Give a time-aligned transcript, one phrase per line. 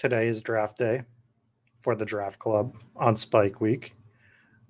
[0.00, 1.02] Today is draft day
[1.82, 3.92] for the draft club on Spike Week.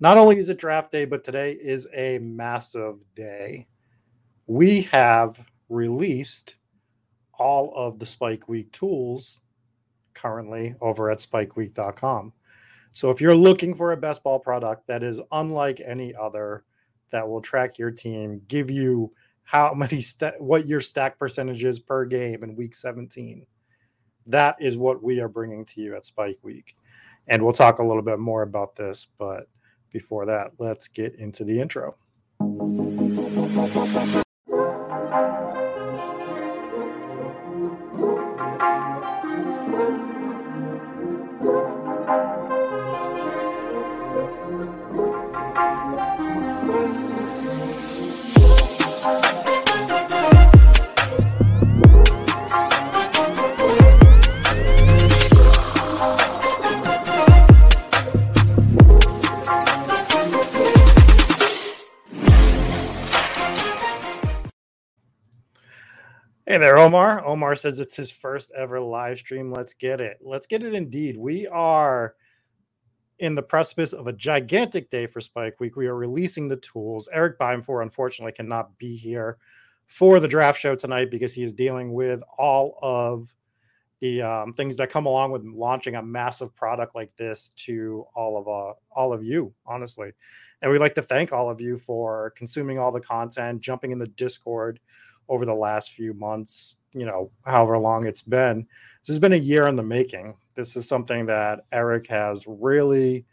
[0.01, 3.69] Not only is it draft day, but today is a massive day.
[4.47, 6.57] We have released
[7.39, 9.39] all of the Spike Week tools
[10.13, 12.33] currently over at spikeweek.com.
[12.91, 16.65] So if you're looking for a best ball product that is unlike any other,
[17.11, 21.79] that will track your team, give you how many st- what your stack percentage is
[21.79, 23.45] per game in week 17.
[24.27, 26.75] That is what we are bringing to you at Spike Week.
[27.27, 29.47] And we'll talk a little bit more about this, but
[29.91, 31.95] before that, let's get into the intro.
[66.91, 67.25] Omar.
[67.25, 69.49] Omar says it's his first ever live stream.
[69.49, 70.17] Let's get it.
[70.19, 71.15] Let's get it indeed.
[71.15, 72.15] We are
[73.19, 75.77] in the precipice of a gigantic day for Spike Week.
[75.77, 77.07] We are releasing the tools.
[77.13, 79.37] Eric Beimfohr, unfortunately, cannot be here
[79.85, 83.33] for the draft show tonight because he is dealing with all of
[84.01, 88.37] the um, things that come along with launching a massive product like this to all
[88.37, 90.11] of uh, all of you, honestly.
[90.61, 93.99] And we'd like to thank all of you for consuming all the content, jumping in
[93.99, 94.81] the Discord
[95.29, 98.65] over the last few months, you know, however long it's been.
[99.01, 100.35] This has been a year in the making.
[100.55, 103.25] This is something that Eric has really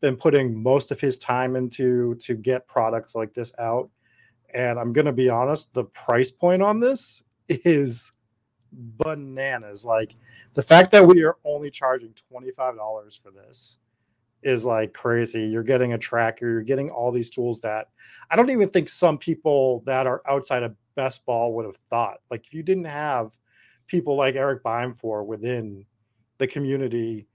[0.00, 3.90] been putting most of his time into to get products like this out.
[4.54, 8.12] And I'm going to be honest, the price point on this is
[8.72, 9.84] bananas.
[9.84, 10.16] Like
[10.54, 13.78] the fact that we are only charging $25 for this
[14.42, 15.42] is like crazy.
[15.42, 17.88] You're getting a tracker, you're getting all these tools that
[18.30, 22.18] I don't even think some people that are outside of best ball would have thought.
[22.30, 23.32] Like if you didn't have
[23.86, 25.86] people like Eric Beimfohr within
[26.36, 27.26] the community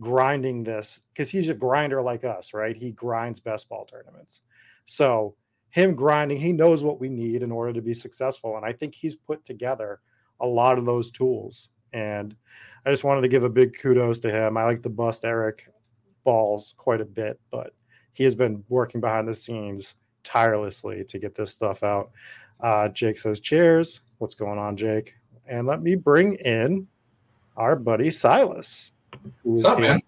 [0.00, 2.74] grinding this, because he's a grinder like us, right?
[2.74, 4.40] He grinds best ball tournaments.
[4.86, 5.36] So
[5.68, 8.56] him grinding, he knows what we need in order to be successful.
[8.56, 10.00] And I think he's put together
[10.40, 11.68] a lot of those tools.
[11.92, 12.34] And
[12.86, 14.56] I just wanted to give a big kudos to him.
[14.56, 15.68] I like to bust Eric
[16.24, 17.74] balls quite a bit, but
[18.14, 22.10] he has been working behind the scenes tirelessly to get this stuff out.
[22.62, 24.00] Uh, Jake says, Cheers.
[24.18, 25.14] What's going on, Jake?
[25.48, 26.86] And let me bring in
[27.56, 28.92] our buddy Silas.
[29.42, 29.94] What's up, here.
[29.94, 30.02] man?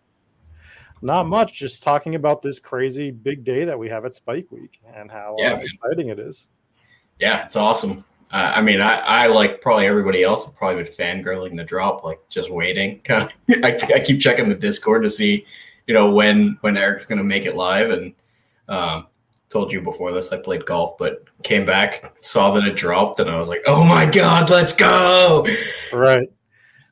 [1.03, 4.81] Not much, just talking about this crazy big day that we have at Spike Week
[4.95, 6.49] and how Yeah, uh, exciting it is.
[7.19, 8.05] Yeah, it's awesome.
[8.33, 12.05] Uh, I mean, I, I like probably everybody else have probably been fangirling the drop,
[12.05, 13.01] like just waiting.
[13.05, 15.45] Kind of, I, I keep checking the Discord to see,
[15.87, 17.91] you know, when when Eric's going to make it live.
[17.91, 18.15] And
[18.69, 19.07] um,
[19.55, 23.31] told you before this, I played golf, but came back, saw that it dropped, and
[23.31, 25.47] I was like, oh my god, let's go!
[25.93, 26.29] Right.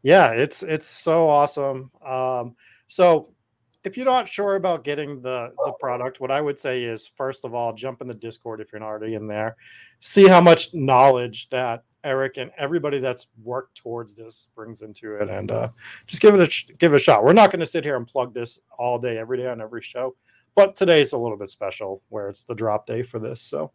[0.04, 1.90] Yeah, it's it's so awesome.
[2.06, 2.54] Um,
[2.86, 3.34] so
[3.82, 7.44] if you're not sure about getting the the product, what I would say is first
[7.44, 9.56] of all, jump in the Discord if you're not already in there.
[9.98, 15.28] See how much knowledge that Eric and everybody that's worked towards this brings into it,
[15.28, 15.68] and uh,
[16.06, 17.24] just give it a give it a shot.
[17.24, 19.82] We're not going to sit here and plug this all day, every day on every
[19.82, 20.14] show,
[20.54, 23.72] but today's a little bit special where it's the drop day for this, so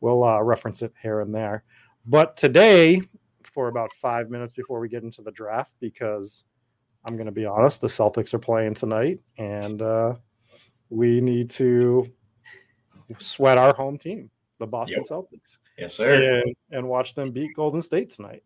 [0.00, 1.64] we'll uh, reference it here and there.
[2.06, 3.00] But today,
[3.42, 6.44] for about five minutes before we get into the draft, because
[7.04, 7.80] I'm going to be honest.
[7.80, 10.14] The Celtics are playing tonight, and uh,
[10.90, 12.06] we need to
[13.18, 15.06] sweat our home team, the Boston yep.
[15.06, 15.58] Celtics.
[15.78, 16.42] Yes, sir.
[16.42, 18.42] And, and, watch them beat Golden State tonight.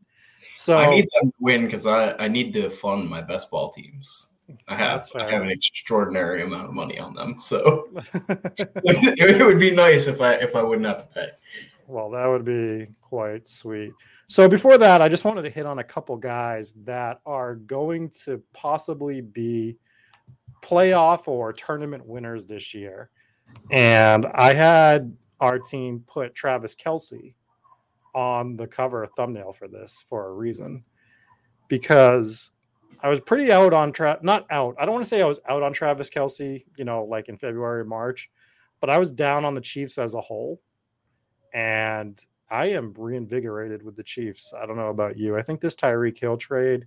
[0.54, 3.70] So I need them to win because I, I need to fund my best ball
[3.70, 4.30] teams.
[4.68, 9.70] I have I have an extraordinary amount of money on them, so it would be
[9.70, 11.28] nice if I if I wouldn't have to pay.
[11.86, 13.92] Well, that would be quite sweet.
[14.28, 18.08] So before that, I just wanted to hit on a couple guys that are going
[18.24, 19.76] to possibly be
[20.62, 23.10] playoff or tournament winners this year.
[23.70, 27.34] And I had our team put Travis Kelce
[28.14, 30.84] on the cover thumbnail for this for a reason.
[31.68, 32.51] Because
[33.02, 34.76] I was pretty out on Tra- not out.
[34.78, 36.64] I don't want to say I was out on Travis Kelce.
[36.76, 38.30] you know, like in February, March,
[38.80, 40.60] but I was down on the Chiefs as a whole.
[41.52, 42.18] And
[42.50, 44.52] I am reinvigorated with the Chiefs.
[44.56, 45.36] I don't know about you.
[45.36, 46.86] I think this Tyreek Hill trade,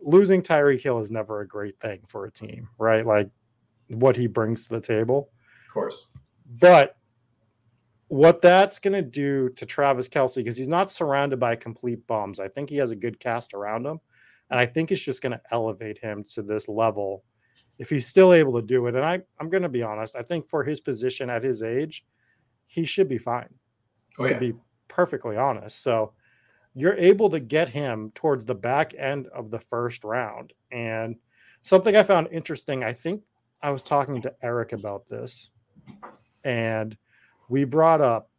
[0.00, 3.06] losing Tyreek Hill is never a great thing for a team, right?
[3.06, 3.30] Like
[3.88, 5.30] what he brings to the table.
[5.66, 6.08] Of course.
[6.60, 6.96] But
[8.08, 12.40] what that's going to do to Travis Kelce, because he's not surrounded by complete bums,
[12.40, 14.00] I think he has a good cast around him.
[14.50, 17.24] And I think it's just going to elevate him to this level
[17.78, 18.94] if he's still able to do it.
[18.94, 22.04] And I, I'm going to be honest, I think for his position at his age,
[22.66, 23.48] he should be fine.
[24.18, 24.34] Oh, yeah.
[24.34, 24.54] To be
[24.88, 25.82] perfectly honest.
[25.82, 26.12] So
[26.74, 30.52] you're able to get him towards the back end of the first round.
[30.70, 31.16] And
[31.62, 33.22] something I found interesting, I think
[33.62, 35.50] I was talking to Eric about this,
[36.44, 36.96] and
[37.48, 38.30] we brought up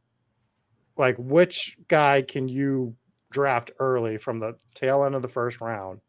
[0.97, 2.95] like which guy can you
[3.31, 5.99] draft early from the tail end of the first round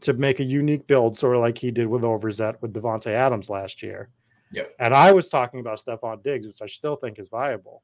[0.00, 3.50] to make a unique build, sort of like he did with Overzet with Davante Adams
[3.50, 4.10] last year.
[4.52, 4.74] Yep.
[4.78, 7.82] And I was talking about Stefon Diggs, which I still think is viable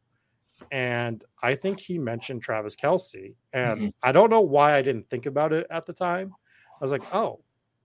[0.70, 3.34] and I think he mentioned Travis Kelce.
[3.52, 3.88] And mm-hmm.
[4.02, 6.32] I don't know why I didn't think about it at the time.
[6.80, 7.40] I was like, oh,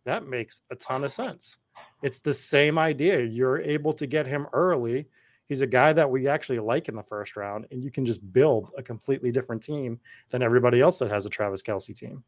[0.06, 1.58] that makes a ton of sense.
[2.04, 3.22] It's the same idea.
[3.22, 5.08] You're able to get him early.
[5.50, 8.32] He's a guy that we actually like in the first round, and you can just
[8.32, 10.00] build a completely different team
[10.30, 12.24] than everybody else that has a Travis Kelce team.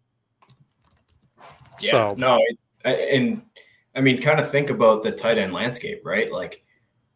[1.80, 2.40] Yeah, so, no,
[2.84, 3.42] and
[3.96, 6.32] I mean, kind of think about the tight end landscape, right?
[6.32, 6.64] Like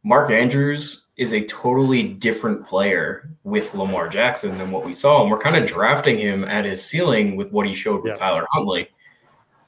[0.04, 5.22] Mark Andrews is a totally different player with Lamar Jackson than what we saw.
[5.22, 8.20] And we're kind of drafting him at his ceiling with what he showed with yes.
[8.20, 8.90] Tyler Huntley.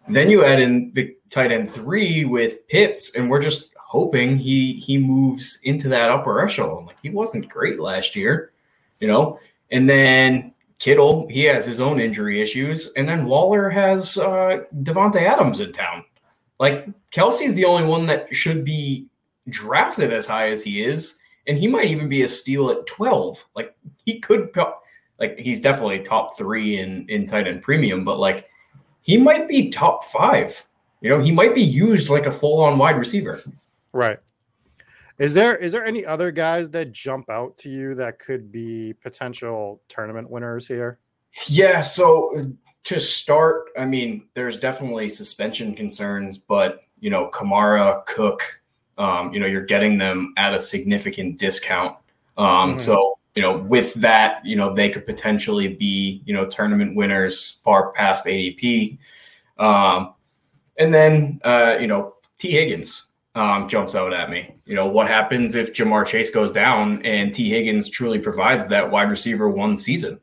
[0.10, 4.74] Then you add in the tight end three with Pitts, and we're just hoping he
[4.74, 6.86] he moves into that upper echelon.
[6.86, 8.52] Like he wasn't great last year,
[9.00, 9.40] you know.
[9.72, 15.22] And then Kittle, he has his own injury issues, and then Waller has uh, Davante
[15.22, 16.04] Adams in town.
[16.60, 19.08] Like Kelce's the only one that should be
[19.48, 21.18] drafted as high as he is,
[21.48, 23.46] and he might even be a steal at 12.
[23.56, 23.74] Like
[24.04, 24.50] he could
[25.18, 28.50] like he's definitely top three in in tight end premium, but like
[29.00, 30.66] he might be top five.
[31.00, 33.42] You know, he might be used like a full on wide receiver.
[33.98, 34.20] Right.
[35.18, 38.94] Is there is there any other guys that jump out to you that could be
[39.02, 41.00] potential tournament winners here?
[41.48, 42.30] Yeah, so
[42.84, 48.62] to start, I mean, there's definitely suspension concerns, but you know, Kamara, Cook,
[49.00, 51.98] um, you know, you're getting them at a significant discount.
[52.38, 52.78] Um, mm-hmm.
[52.78, 57.58] So, you know, with that, you know, they could potentially be, you know, tournament winners
[57.64, 59.00] far past ADP.
[59.58, 60.14] Um,
[60.78, 63.07] and then, uh, you know, Tee Higgins
[63.38, 64.56] um, jumps out at me.
[64.66, 68.90] You know, what happens if Ja'Marr Chase goes down and Tee Higgins truly provides that
[68.90, 70.20] wide receiver one season?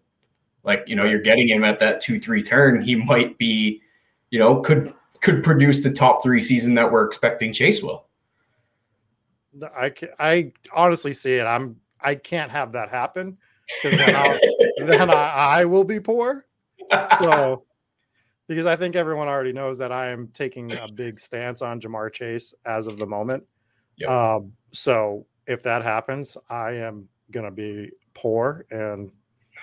[0.63, 2.83] Like, you know, you're getting him at that two, three turn.
[2.83, 3.83] He might be,
[4.31, 8.07] you know, could could produce the top three season that we're expecting Chase will.
[9.77, 11.45] I can, I honestly see it.
[11.45, 13.39] I'm I can't have that happen
[13.83, 14.41] because then,
[14.85, 16.47] then I, I will be poor.
[17.19, 17.65] So
[18.47, 22.13] because I think everyone already knows that I am taking a big stance on Ja'Marr
[22.13, 23.45] Chase as of the moment.
[23.97, 24.11] Yep.
[24.11, 29.11] Um, so if that happens, I am gonna be poor and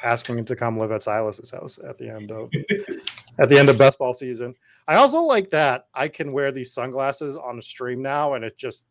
[0.03, 2.51] asking him to come live at Silas's house at the end of
[3.39, 4.55] at the end of best ball season.
[4.87, 8.57] I also like that I can wear these sunglasses on a stream now, and it
[8.57, 8.87] just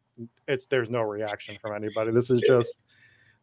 [0.46, 2.12] it's there's no reaction from anybody.
[2.12, 2.84] This is just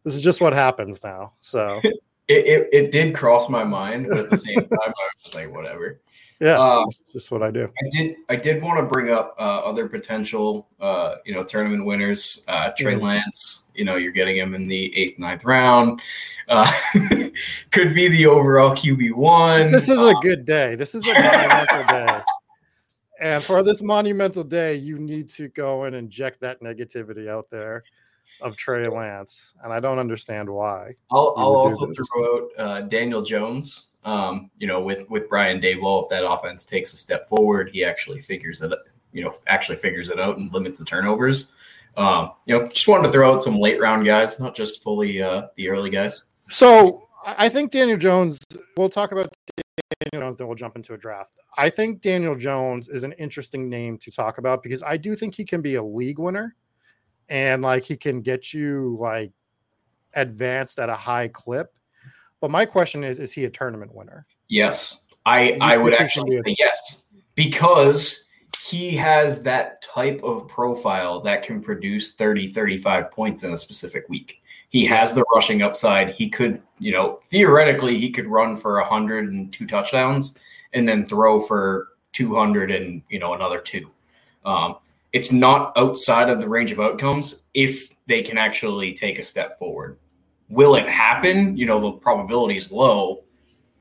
[0.04, 1.34] this is just what happens now.
[1.39, 5.24] So it, it, it did cross my mind, but at the same time, I was
[5.24, 6.01] just like, whatever.
[6.39, 7.65] Yeah, uh, just what I do.
[7.65, 8.15] I did.
[8.29, 12.44] I did want to bring up uh, other potential, uh, you know, tournament winners.
[12.48, 13.06] Uh, Trey mm-hmm.
[13.06, 13.63] Lance.
[13.74, 16.01] You know, you're getting him in the eighth, ninth round.
[16.48, 16.72] Uh,
[17.72, 19.72] could be the overall QB one.
[19.72, 20.75] This is a uh, good day.
[20.75, 22.22] This is a monumental day.
[23.20, 27.84] And for this monumental day, you need to go and inject that negativity out there
[28.42, 30.94] of Trey Lance, and I don't understand why.
[31.12, 33.90] I'll, I'll also throw out uh, Daniel Jones.
[34.04, 37.84] Um, you know, with with Brian Daboll, if that offense takes a step forward, he
[37.84, 38.72] actually figures it.
[39.12, 41.54] You know, actually figures it out and limits the turnovers.
[41.98, 45.22] Um, you know, just wanted to throw out some late round guys, not just fully
[45.22, 46.24] uh, the early guys.
[46.50, 48.40] So I think Daniel Jones.
[48.78, 49.30] We'll talk about
[50.12, 51.40] Daniel Jones, then we'll jump into a draft.
[51.58, 55.36] I think Daniel Jones is an interesting name to talk about because I do think
[55.36, 56.56] he can be a league winner
[57.30, 59.32] and like he can get you like
[60.14, 61.74] advanced at a high clip.
[62.40, 64.26] But my question is, is he a tournament winner?
[64.48, 65.02] Yes.
[65.26, 67.04] I I would actually say yes.
[67.36, 68.28] Because
[68.68, 74.10] he has that type of profile that can produce 30, 35 points in a specific
[74.10, 74.42] week.
[74.70, 76.10] He has the rushing upside.
[76.10, 80.38] He could, you know, theoretically, he could run for 102 touchdowns
[80.74, 83.90] and then throw for 200 and, you know, another two.
[84.44, 84.78] Um,
[85.18, 89.58] it's not outside of the range of outcomes if they can actually take a step
[89.58, 89.98] forward.
[90.48, 91.58] Will it happen?
[91.58, 93.24] You know, the probability is low,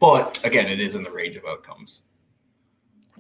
[0.01, 2.05] but again, it is in the range of outcomes.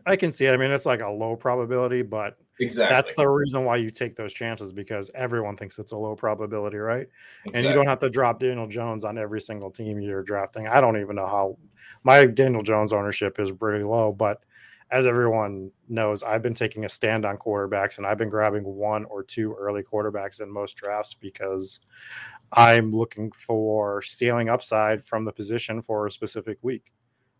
[0.07, 0.55] I can see it.
[0.55, 4.17] I mean, it's like a low probability, but exactly that's the reason why you take
[4.17, 7.07] those chances because everyone thinks it's a low probability, right?
[7.45, 7.53] Exactly.
[7.53, 10.67] And you don't have to drop Daniel Jones on every single team you're drafting.
[10.69, 11.59] I don't even know how
[12.03, 14.41] my Daniel Jones ownership is pretty low, but
[14.91, 19.05] as everyone knows, I've been taking a stand on quarterbacks and I've been grabbing one
[19.07, 21.81] or two early quarterbacks in most drafts because
[22.53, 26.93] I'm looking for stealing upside from the position for a specific week.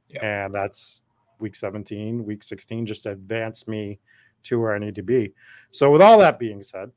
[0.09, 0.45] Yeah.
[0.45, 1.03] And that's
[1.39, 4.01] week 17, week 16, just advance me
[4.45, 5.33] to where I need to be.
[5.71, 6.91] So, with all that being said,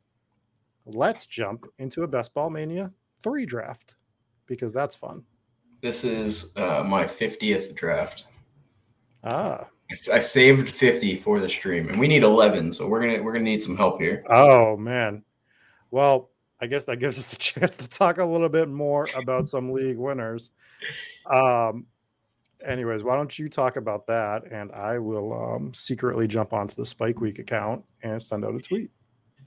[0.85, 2.91] let's jump into a Best Ball Mania
[3.23, 3.95] 3 draft
[4.45, 5.23] because that's fun.
[5.81, 8.25] This is uh, my 50th draft.
[9.23, 9.67] Ah,
[10.13, 13.45] I saved 50 for the stream, and we need 11, so we're gonna we're gonna
[13.45, 14.23] need some help here.
[14.29, 15.23] Oh man,
[15.89, 16.29] well,
[16.61, 19.71] I guess that gives us a chance to talk a little bit more about some
[19.73, 20.51] league winners.
[21.25, 21.87] Um,
[22.63, 26.85] anyways, why don't you talk about that, and I will um, secretly jump onto the
[26.85, 28.91] Spike Week account and send out a tweet.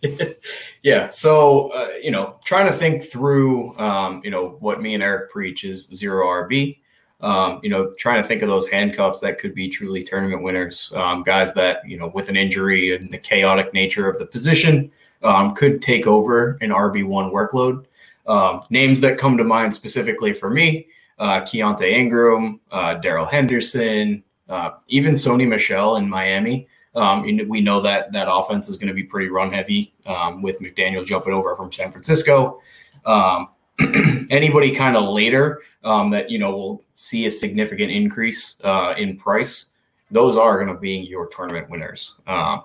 [0.82, 5.04] yeah, so uh, you know, trying to think through, um, you know, what me and
[5.04, 6.78] Eric preach is zero RB
[7.22, 10.92] um, you know, trying to think of those handcuffs that could be truly tournament winners,
[10.96, 14.90] um, guys that you know, with an injury and the chaotic nature of the position,
[15.22, 17.86] um, could take over an RB one workload.
[18.26, 20.88] Um, names that come to mind specifically for me:
[21.18, 26.68] uh, Keaontay Ingram, uh, Darrell Henderson, uh, even Sony Michel in Miami.
[26.94, 30.60] Um, we know that that offense is going to be pretty run heavy um, with
[30.60, 32.60] McDaniel jumping over from San Francisco.
[33.06, 33.48] Um,
[34.30, 39.16] anybody kind of later um, that you know will see a significant increase uh, in
[39.16, 39.66] price,
[40.10, 42.16] those are going to be your tournament winners.
[42.26, 42.60] Uh,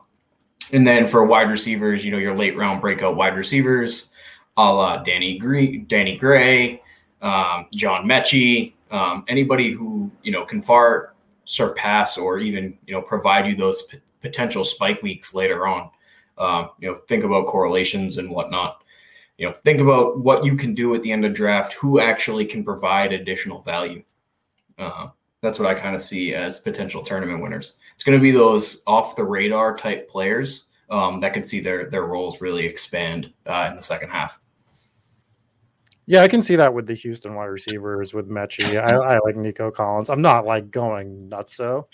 [0.73, 4.09] and then for wide receivers, you know your late round breakout wide receivers,
[4.57, 6.81] a la Danny Gray, Danny Gray,
[7.21, 11.13] um, John Metchie, um, anybody who you know can far
[11.45, 15.89] surpass or even you know provide you those p- potential spike weeks later on.
[16.37, 18.83] Uh, you know, think about correlations and whatnot
[19.37, 22.45] you know, think about what you can do at the end of draft, who actually
[22.45, 24.03] can provide additional value.
[24.77, 25.09] Uh,
[25.41, 27.75] that's what I kind of see as potential tournament winners.
[27.93, 31.89] It's going to be those off the radar type players um, that could see their
[31.89, 34.39] their roles really expand uh, in the second half.
[36.07, 38.81] Yeah, I can see that with the Houston wide receivers with Metchie.
[38.81, 40.09] I, I like Nico Collins.
[40.09, 41.87] I'm not like going nuts so.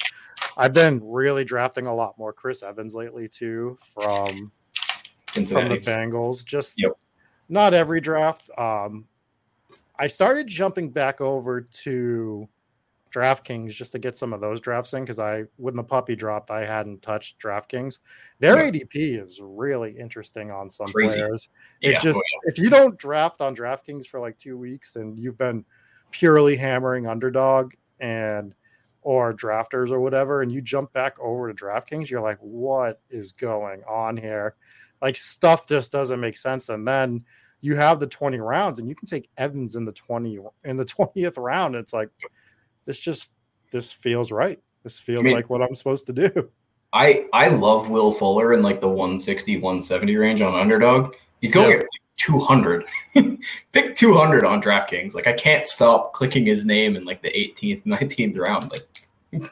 [0.55, 4.51] I've been really drafting a lot more Chris Evans lately too from
[5.29, 5.81] Cincinnati.
[5.81, 6.45] from the Bengals.
[6.45, 6.93] Just yep
[7.50, 8.50] not every draft.
[8.57, 9.05] Um,
[10.00, 12.47] I started jumping back over to
[13.13, 16.50] DraftKings just to get some of those drafts in because I, when the puppy dropped,
[16.50, 18.00] I hadn't touched DraftKings.
[18.39, 18.71] Their yeah.
[18.71, 21.19] ADP is really interesting on some Crazy.
[21.19, 21.50] players.
[21.81, 22.00] It yeah.
[22.00, 22.51] just, oh, yeah.
[22.51, 25.63] if you don't draft on DraftKings for like two weeks and you've been
[26.12, 28.55] purely hammering underdog and
[29.03, 33.31] or drafters or whatever, and you jump back over to DraftKings, you're like, what is
[33.31, 34.55] going on here?
[35.03, 36.69] Like stuff just doesn't make sense.
[36.69, 37.24] And then
[37.62, 40.86] you have the 20 rounds and you can take Evans in the 20 in the
[40.86, 41.75] 20th round.
[41.75, 42.10] It's like
[42.86, 43.29] this just
[43.72, 44.60] this feels right.
[44.83, 46.50] This feels I mean, like what I'm supposed to do.
[46.93, 51.15] I I love Will Fuller in like the 160 170 range on underdog.
[51.41, 51.77] He's going yeah.
[51.77, 51.86] at
[52.17, 52.86] 200.
[53.74, 55.15] Pick 200 on DraftKings.
[55.15, 58.72] Like I can't stop clicking his name in like the 18th 19th round.
[58.72, 59.51] Like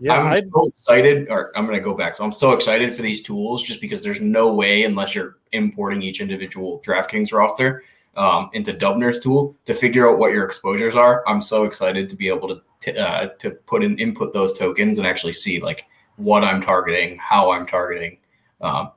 [0.00, 0.50] Yeah, I'm I'd...
[0.52, 1.28] so excited.
[1.30, 2.16] Or I'm going to go back.
[2.16, 6.02] So I'm so excited for these tools, just because there's no way, unless you're importing
[6.02, 7.82] each individual DraftKings roster
[8.16, 11.22] um, into Dubner's tool to figure out what your exposures are.
[11.28, 14.98] I'm so excited to be able to t- uh, to put in input those tokens
[14.98, 15.86] and actually see like
[16.16, 18.18] what I'm targeting, how I'm targeting,
[18.60, 18.92] um,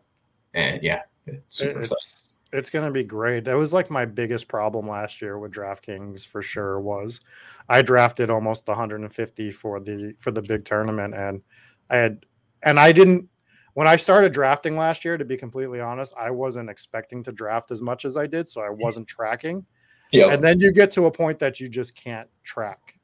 [0.53, 3.45] and yeah, it's super it's, exciting it's going to be great.
[3.45, 7.19] That was like my biggest problem last year with DraftKings for sure was
[7.67, 11.41] I drafted almost 150 for the for the big tournament and
[11.89, 12.25] I had
[12.63, 13.29] and I didn't
[13.73, 17.71] when I started drafting last year to be completely honest, I wasn't expecting to draft
[17.71, 19.65] as much as I did, so I wasn't tracking.
[20.11, 20.33] Yeah.
[20.33, 22.99] And then you get to a point that you just can't track.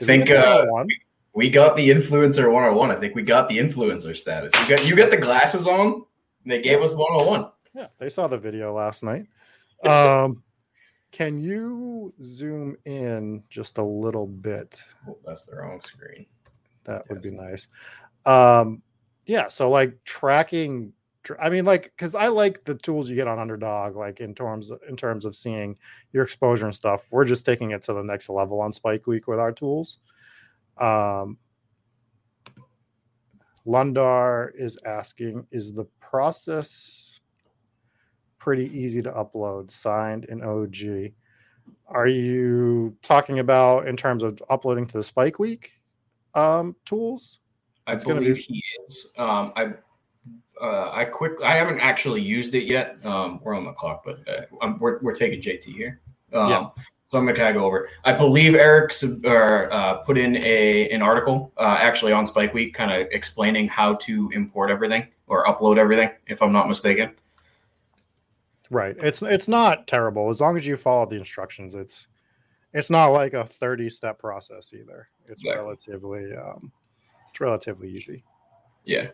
[0.00, 0.66] I think uh,
[1.32, 2.90] we got the influencer 101.
[2.90, 4.52] I think we got the influencer status.
[4.60, 6.04] You got you got the glasses on.
[6.44, 7.50] they gave us 101.
[7.74, 9.26] Yeah, they saw the video last night.
[9.84, 10.42] Um,
[11.12, 14.82] can you zoom in just a little bit?
[15.08, 16.26] Oh, that's the wrong screen.
[16.82, 17.10] That yes.
[17.10, 17.68] would be nice.
[18.26, 18.82] Um,
[19.26, 20.92] yeah, so like tracking.
[21.40, 24.70] I mean, like, because I like the tools you get on Underdog, like in terms
[24.70, 25.76] of, in terms of seeing
[26.12, 27.06] your exposure and stuff.
[27.10, 29.98] We're just taking it to the next level on Spike Week with our tools.
[30.78, 31.36] Um,
[33.66, 37.07] Lundar is asking, is the process
[38.38, 41.12] pretty easy to upload, signed in OG.
[41.86, 45.72] Are you talking about in terms of uploading to the Spike Week
[46.34, 47.40] um, tools?
[47.86, 48.42] I it's believe be...
[48.42, 49.08] he is.
[49.16, 49.72] Um, I
[50.60, 53.04] uh, I quick I haven't actually used it yet.
[53.04, 56.00] Um, we're on the clock, but uh, we're we're taking JT here.
[56.32, 56.68] Um, yeah.
[57.06, 57.88] So I'm gonna kind of go over.
[58.04, 62.74] I believe Eric's or uh, put in a an article uh, actually on Spike Week,
[62.74, 67.12] kind of explaining how to import everything or upload everything, if I'm not mistaken.
[68.70, 68.96] Right.
[68.98, 71.74] It's it's not terrible as long as you follow the instructions.
[71.74, 72.08] It's
[72.74, 75.08] it's not like a 30 step process either.
[75.26, 75.64] It's exactly.
[75.64, 76.72] relatively um
[77.30, 78.24] it's relatively easy.
[78.84, 79.08] Yeah.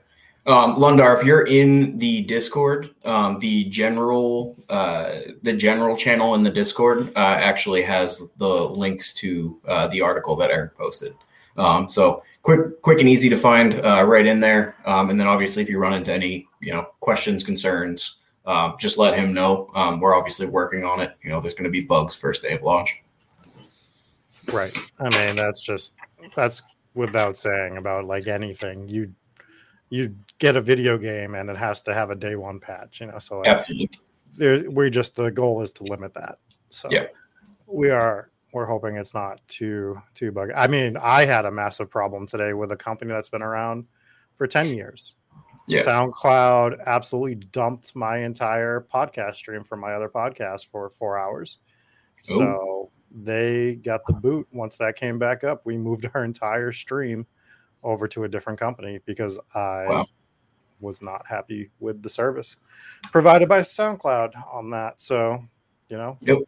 [0.46, 6.42] Um, Lundar, if you're in the Discord, um, the general uh, the general channel in
[6.42, 11.14] the Discord uh, actually has the links to uh, the article that Eric posted.
[11.56, 14.76] Um, so quick, quick and easy to find uh, right in there.
[14.84, 18.98] Um, and then obviously, if you run into any you know questions, concerns, um, just
[18.98, 19.70] let him know.
[19.74, 21.16] Um, we're obviously working on it.
[21.22, 23.00] You know, there's going to be bugs first day of launch.
[24.52, 24.76] Right.
[24.98, 25.94] I mean, that's just
[26.36, 26.62] that's
[26.94, 28.88] without saying about like anything.
[28.88, 29.12] You
[29.88, 33.00] you get a video game and it has to have a day one patch.
[33.00, 33.98] You know, so like, absolutely.
[34.68, 36.38] We just the goal is to limit that.
[36.68, 37.06] So yeah,
[37.66, 40.52] we are we're hoping it's not too too buggy.
[40.52, 43.86] I mean, I had a massive problem today with a company that's been around
[44.34, 45.16] for ten years
[45.66, 45.82] yeah.
[45.82, 51.58] SoundCloud absolutely dumped my entire podcast stream from my other podcast for four hours.
[52.30, 52.36] Ooh.
[52.36, 55.62] So they got the boot once that came back up.
[55.64, 57.26] We moved our entire stream
[57.82, 60.06] over to a different company because I wow.
[60.80, 62.56] was not happy with the service
[63.12, 65.00] provided by SoundCloud on that.
[65.00, 65.42] So,
[65.88, 66.18] you know.
[66.22, 66.38] Yep.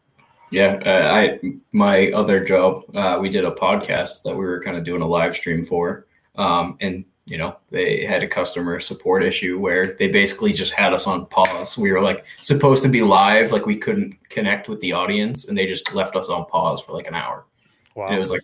[0.52, 1.40] Yeah, uh, I
[1.72, 5.06] my other job, uh, we did a podcast that we were kind of doing a
[5.06, 10.08] live stream for, um, and you know they had a customer support issue where they
[10.08, 13.76] basically just had us on pause we were like supposed to be live like we
[13.76, 17.14] couldn't connect with the audience and they just left us on pause for like an
[17.14, 17.44] hour
[17.96, 18.06] wow.
[18.06, 18.42] and it was like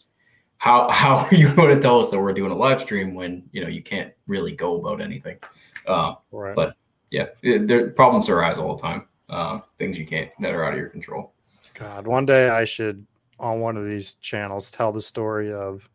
[0.59, 3.43] how how are you going to tell us that we're doing a live stream when
[3.53, 5.39] you know you can't really go about anything
[5.87, 6.55] uh, right.
[6.57, 6.75] but
[7.11, 10.79] yeah there problems arise all the time uh, things you can't that are out of
[10.79, 11.33] your control
[11.75, 13.07] god one day i should
[13.39, 15.89] on one of these channels tell the story of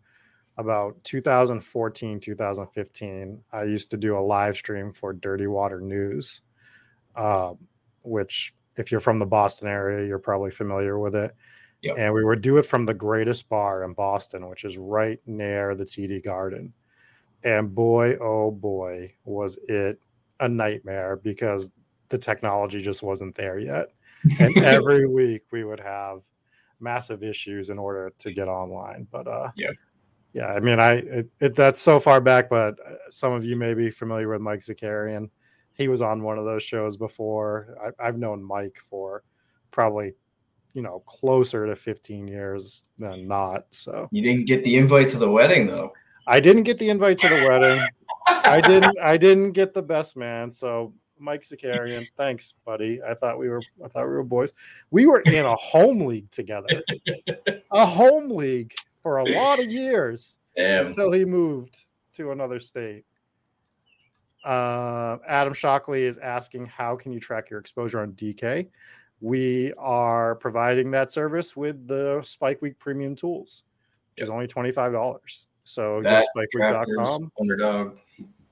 [0.58, 6.42] about 2014 2015 i used to do a live stream for dirty water news
[7.16, 7.54] uh,
[8.04, 11.36] which if you're from the boston area you're probably familiar with it.
[11.84, 11.96] Yep.
[12.00, 15.76] and we would do it from the greatest bar in boston which is right near
[15.76, 16.74] the td garden.
[17.44, 20.02] And boy oh boy was it
[20.40, 21.72] a nightmare because
[22.10, 23.92] the technology just wasn't there yet.
[24.40, 26.22] And every week we would have
[26.80, 29.08] massive issues in order to get online.
[29.12, 29.70] But uh yeah
[30.38, 33.56] yeah, I mean, I it, it, that's so far back, but uh, some of you
[33.56, 35.32] may be familiar with Mike Zakarian.
[35.74, 37.76] He was on one of those shows before.
[37.84, 39.24] I, I've known Mike for
[39.72, 40.14] probably,
[40.76, 43.66] you know, closer to 15 years than not.
[43.72, 45.92] So you didn't get the invite to the wedding, though.
[46.28, 47.84] I didn't get the invite to the wedding.
[48.28, 48.96] I didn't.
[49.02, 50.52] I didn't get the best man.
[50.52, 53.02] So Mike Zakarian, thanks, buddy.
[53.02, 53.64] I thought we were.
[53.84, 54.54] I thought we were boys.
[54.92, 56.84] We were in a home league together.
[57.72, 58.76] a home league
[59.08, 60.88] for a lot of years Damn.
[60.88, 63.06] until he moved to another state.
[64.44, 68.68] Uh, Adam Shockley is asking, how can you track your exposure on DK?
[69.22, 73.64] We are providing that service with the Spike Week Premium tools,
[74.12, 74.24] which yep.
[74.26, 75.48] is only twenty five dollars.
[75.64, 77.32] So That, go to spikeweek.com.
[77.40, 77.98] Underdog.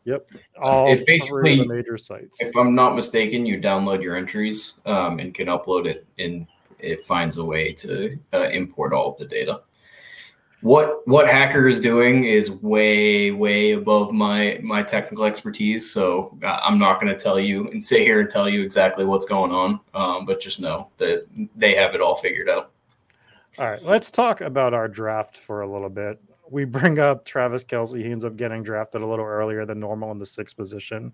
[0.06, 0.30] Yep.
[0.62, 2.38] All It basically- the major sites.
[2.40, 6.48] If I'm not mistaken, you download your entries um, and can upload it, and
[6.80, 9.62] it finds a way to uh, import all of the data.
[10.62, 16.60] What what Hacker is doing is way way above my my technical expertise, so uh,
[16.64, 19.52] I'm not going to tell you and sit here and tell you exactly what's going
[19.52, 19.80] on.
[19.94, 22.72] Um, but just know that they have it all figured out.
[23.58, 26.20] All right, let's talk about our draft for a little bit.
[26.50, 28.04] We bring up Travis Kelce.
[28.04, 31.14] He ends up getting drafted a little earlier than normal in the sixth position.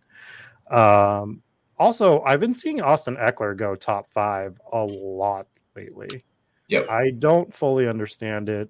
[0.70, 1.42] Um,
[1.78, 6.24] also, I've been seeing Austin Ekeler go top five a lot lately.
[6.68, 6.90] Yep.
[6.90, 8.70] I don't fully understand it.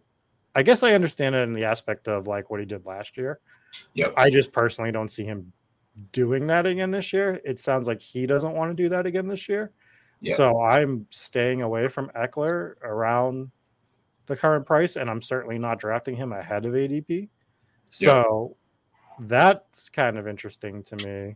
[0.55, 3.39] I guess I understand it in the aspect of like what he did last year.
[3.93, 4.13] Yep.
[4.17, 5.51] I just personally don't see him
[6.11, 7.39] doing that again this year.
[7.45, 9.71] It sounds like he doesn't want to do that again this year.
[10.21, 10.35] Yep.
[10.35, 13.49] So I'm staying away from Ekeler around
[14.25, 17.29] the current price, and I'm certainly not drafting him ahead of ADP.
[17.89, 18.55] So
[19.21, 21.35] that's kind of interesting to me.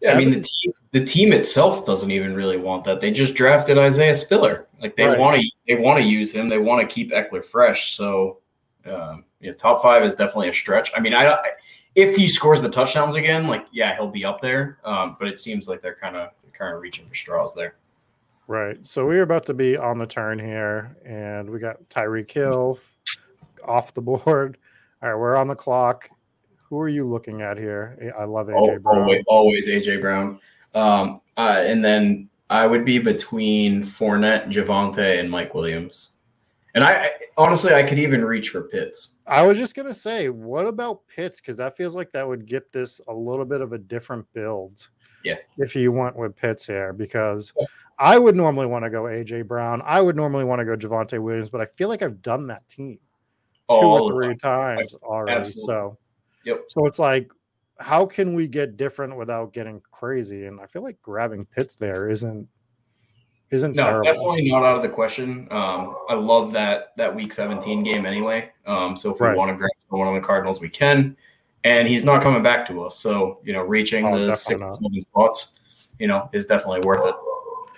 [0.00, 3.00] Yeah, I mean the team the team itself doesn't even really want that.
[3.00, 4.68] They just drafted Isaiah Spiller.
[4.80, 5.18] Like they Right.
[5.18, 6.48] want to they want to use him.
[6.48, 7.96] They want to keep Ekeler fresh.
[7.96, 8.40] So
[8.86, 10.90] um, yeah, top five is definitely a stretch.
[10.96, 11.50] I mean, I, I
[11.94, 14.78] if he scores the touchdowns again, like yeah, he'll be up there.
[14.84, 17.76] Um, but it seems like they're kind of kind of reaching for straws there.
[18.46, 18.78] Right.
[18.86, 22.78] So we're about to be on the turn here, and we got Tyreek Hill
[23.64, 24.58] off the board.
[25.02, 26.08] All right, we're on the clock.
[26.68, 28.12] Who are you looking at here?
[28.18, 28.98] I love AJ Al- Brown.
[29.02, 30.38] Always, always AJ Brown.
[30.74, 36.12] Um, uh, and then I would be between Fournette, Javonte, and Mike Williams.
[36.74, 39.16] And I I- honestly, I could even reach for Pitts.
[39.26, 41.40] I was just gonna say, what about Pitts?
[41.40, 44.88] Because that feels like that would get this a little bit of a different build.
[45.24, 45.36] Yeah.
[45.56, 47.66] If you went with Pitts here, because Yeah.
[47.98, 49.82] I would normally want to go AJ Brown.
[49.84, 52.68] I would normally want to go Javonte Williams, but I feel like I've done that
[52.68, 52.98] team
[53.70, 54.76] two or three time.
[54.76, 55.40] times already.
[55.40, 55.62] Absolutely.
[55.66, 55.98] So
[56.44, 56.64] Yep.
[56.68, 57.30] so it's like,
[57.78, 60.46] how can we get different without getting crazy?
[60.46, 62.48] And I feel like grabbing Pitts there isn't
[63.50, 64.04] isn't No, terrible.
[64.04, 65.48] definitely not out of the question.
[65.50, 68.50] Um, I love that that week 17 game anyway.
[68.66, 69.36] Um, so if we Right.
[69.36, 71.16] want to grab someone on the Cardinals, we can.
[71.64, 72.98] And he's not coming back to us.
[72.98, 74.60] So, you know, reaching Oh, the six
[75.00, 75.60] spots,
[75.98, 77.14] you know, is definitely worth it.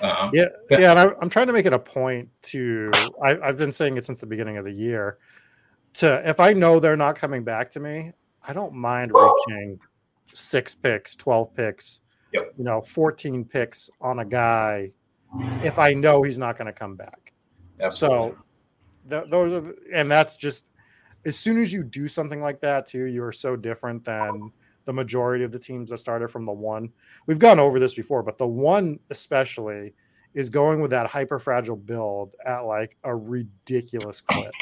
[0.00, 0.78] Uh, Yeah, Yeah.
[0.80, 3.14] yeah, and I, I'm trying to make it a point to.
[3.22, 5.18] I, I've been saying it since the beginning of the year.
[5.94, 8.12] To if I know they're not coming back to me,
[8.46, 9.78] I don't mind reaching
[10.32, 12.00] six picks, twelve picks,
[12.32, 12.54] Yep.
[12.58, 14.90] you know, fourteen picks on a guy
[15.62, 17.32] if I know he's not going to come back.
[17.80, 18.32] absolutely.
[18.32, 18.36] So
[19.08, 20.66] th- those are, the- and that's just
[21.24, 24.50] as soon as you do something like that too, you're so different than
[24.86, 26.90] the majority of the teams that started from the one.
[27.26, 29.94] We've gone over this before, but the one especially
[30.34, 34.52] is going with that hyper fragile build at like a ridiculous clip.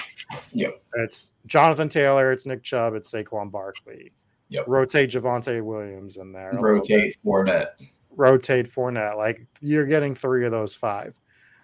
[0.52, 0.82] Yep.
[0.96, 4.12] It's Jonathan Taylor, it's Nick Chubb, it's Saquon Barkley.
[4.50, 4.64] Yep.
[4.66, 6.52] Rotate Javonte Williams in there.
[6.58, 7.72] rotate Fournette.
[8.16, 9.16] rotate Fournette.
[9.16, 11.14] Like you're getting three of those five.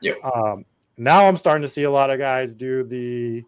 [0.00, 0.18] Yep.
[0.22, 0.64] Um,
[0.98, 3.42] now I'm starting to see a lot of guys do the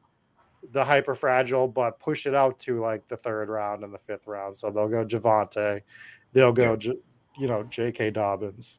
[0.72, 4.26] the hyper fragile, but push it out to like the third round and the fifth
[4.26, 4.56] round.
[4.56, 5.82] So they'll go Javonte,
[6.32, 6.98] they'll go, J-
[7.38, 8.10] you know, J.K.
[8.10, 8.78] Dobbins,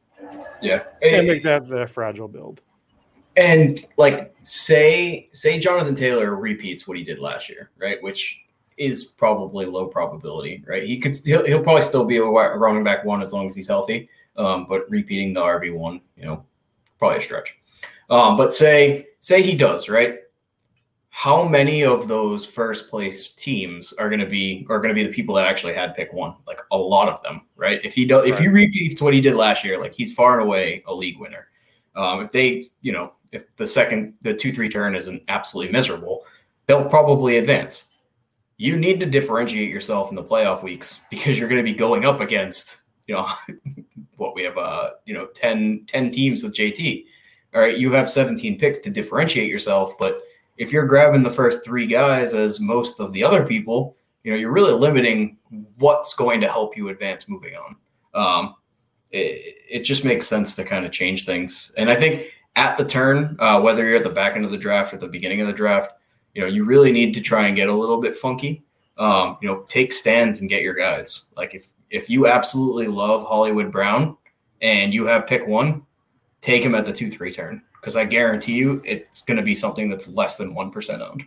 [0.60, 0.82] Yeah.
[1.02, 2.62] and make that their fragile build.
[3.36, 8.02] And like say say Jonathan Taylor repeats what he did last year, right?
[8.02, 8.40] Which
[8.76, 10.82] is probably low probability, right?
[10.84, 13.68] He could he'll, he'll probably still be a running back one as long as he's
[13.68, 14.08] healthy.
[14.36, 16.44] Um, but repeating the RB one, you know,
[16.98, 17.56] probably a stretch.
[18.10, 20.16] Um, but say say he does, right?
[21.18, 25.02] How many of those first place teams are going to be are going to be
[25.02, 26.36] the people that actually had pick one?
[26.46, 27.80] Like a lot of them, right?
[27.82, 30.42] If he does, if he repeats what he did last year, like he's far and
[30.46, 31.48] away a league winner.
[31.96, 36.24] Um, if they, you know, if the second, the two three turn isn't absolutely miserable,
[36.68, 37.88] they'll probably advance.
[38.56, 42.04] You need to differentiate yourself in the playoff weeks because you're going to be going
[42.04, 43.28] up against, you know,
[44.18, 47.06] what we have, uh, you know, 10, 10 teams with JT.
[47.56, 50.22] All right, you have 17 picks to differentiate yourself, but
[50.58, 54.36] if you're grabbing the first three guys as most of the other people, you know,
[54.36, 55.38] you're really limiting
[55.76, 57.76] what's going to help you advance moving on.
[58.14, 58.54] Um,
[59.12, 61.72] it, it just makes sense to kind of change things.
[61.76, 64.58] And I think at the turn, uh, whether you're at the back end of the
[64.58, 65.92] draft or the beginning of the draft,
[66.34, 68.64] you know, you really need to try and get a little bit funky.
[68.98, 71.26] Um, you know, take stands and get your guys.
[71.36, 74.16] Like if if you absolutely love Hollywood Brown
[74.60, 75.86] and you have pick one,
[76.40, 79.54] take him at the two three turn because I guarantee you it's going to be
[79.54, 81.24] something that's less than one percent owned.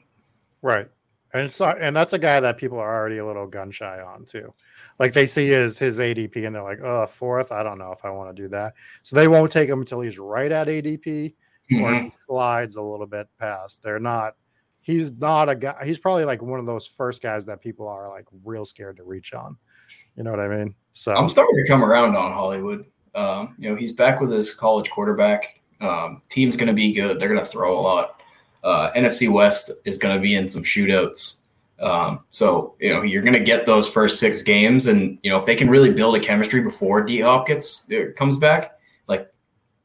[0.62, 0.88] Right.
[1.34, 4.02] And it's not, and that's a guy that people are already a little gun shy
[4.02, 4.54] on too.
[5.00, 7.52] Like they see his his ADP and they're like, oh, fourth.
[7.54, 8.74] I don't know if I want to do that.
[9.04, 11.34] So they won't take him until he's right at ADP
[11.72, 12.04] or if Mhm.
[12.04, 13.82] he slides a little bit past.
[13.82, 14.36] They're not
[14.82, 15.76] he's not a guy.
[15.86, 19.04] He's probably like one of those first guys that people are like real scared to
[19.04, 19.56] reach on.
[20.16, 20.76] You know what I mean?
[20.92, 22.88] So I'm starting to come around on Hollywood.
[23.16, 25.61] Um, you know, he's back with his college quarterback.
[25.82, 27.20] Um, team's going to be good.
[27.20, 28.22] They're going to throw a lot.
[28.64, 31.38] Uh, NFC West is going to be in some shootouts.
[31.80, 35.38] Um, so you know you're going to get those first six games, and you know
[35.38, 39.34] if they can really build a chemistry before D Hop gets uh, comes back, like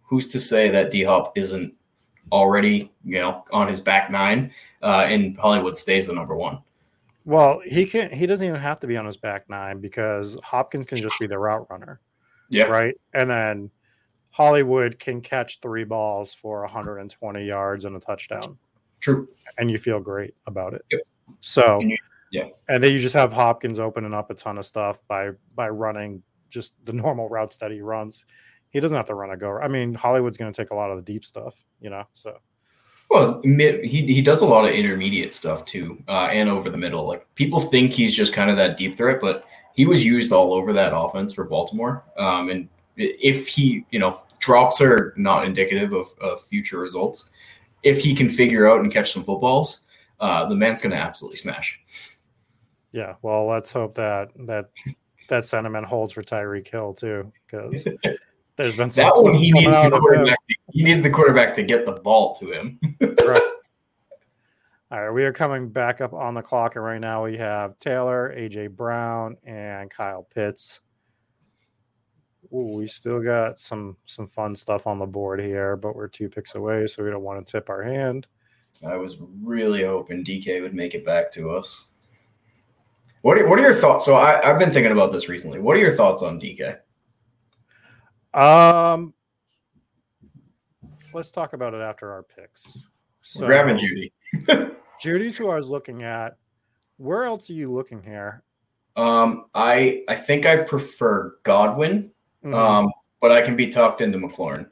[0.03, 1.73] who's to say that D Hop isn't
[2.33, 6.59] already you know on his back nine, uh, and Hollywood stays the number one.
[7.25, 10.85] Well, he can He doesn't even have to be on his back nine because Hopkins
[10.85, 12.01] can just be the route runner.
[12.51, 12.65] Yeah.
[12.65, 12.95] Right.
[13.15, 13.71] And then
[14.37, 18.59] Hollywood can catch three balls for 120 yards and a touchdown.
[19.01, 19.27] True.
[19.57, 20.85] And you feel great about it.
[20.93, 21.01] Yep.
[21.41, 21.97] So And you-
[22.33, 22.49] yeah.
[22.69, 26.23] And then you just have Hopkins opening up a ton of stuff by by running
[26.51, 28.27] just the normal routes that he runs.
[28.69, 29.57] He doesn't have to run a go.
[29.59, 32.05] I mean, Hollywood's going to take a lot of the deep stuff, you know.
[32.13, 32.37] So
[33.09, 37.07] Well, he he does a lot of intermediate stuff too, uh, and over the middle.
[37.07, 39.45] Like people think he's just kind of that deep threat, but
[39.75, 42.05] he was used all over that offense for Baltimore.
[42.19, 47.31] Um, and if he, you know, drops are not indicative of, of future results.
[47.83, 49.85] If he can figure out and catch some footballs,
[50.21, 51.81] uh, the man's going to absolutely smash.
[52.93, 54.71] yeah, well, let's hope that that
[55.29, 57.87] that sentiment holds for Tyreek Hill too, because
[58.57, 60.39] there's been some That one, he needs the quarterback.
[60.73, 62.81] He needs the quarterback to get the ball to him.
[63.01, 63.43] Right.
[64.93, 67.77] All right, we are coming back up on the clock, and right now we have
[67.81, 70.81] Taylor, AJ Brown, and Kyle Pitts.
[72.53, 76.29] Ooh, we still got some some fun stuff on the board here, but we're two
[76.29, 78.27] picks away, so we don't want to tip our hand.
[78.87, 81.87] I was really hoping DK would make it back to us.
[83.23, 84.05] What are, what are your thoughts?
[84.05, 85.59] So I, I've been thinking about this recently.
[85.59, 86.79] What are your thoughts on DK?
[88.35, 89.15] Um,
[91.13, 92.79] let's talk about it after our picks.
[93.23, 94.13] So, Grabbing Jeudy.
[95.03, 96.37] Jeudy's who I was looking at.
[96.99, 98.43] Where else are you looking here?
[98.95, 102.11] Um, I I think I prefer Godwin,
[102.47, 102.55] Mhm.
[102.55, 104.71] um, but I can be talked into McLaurin.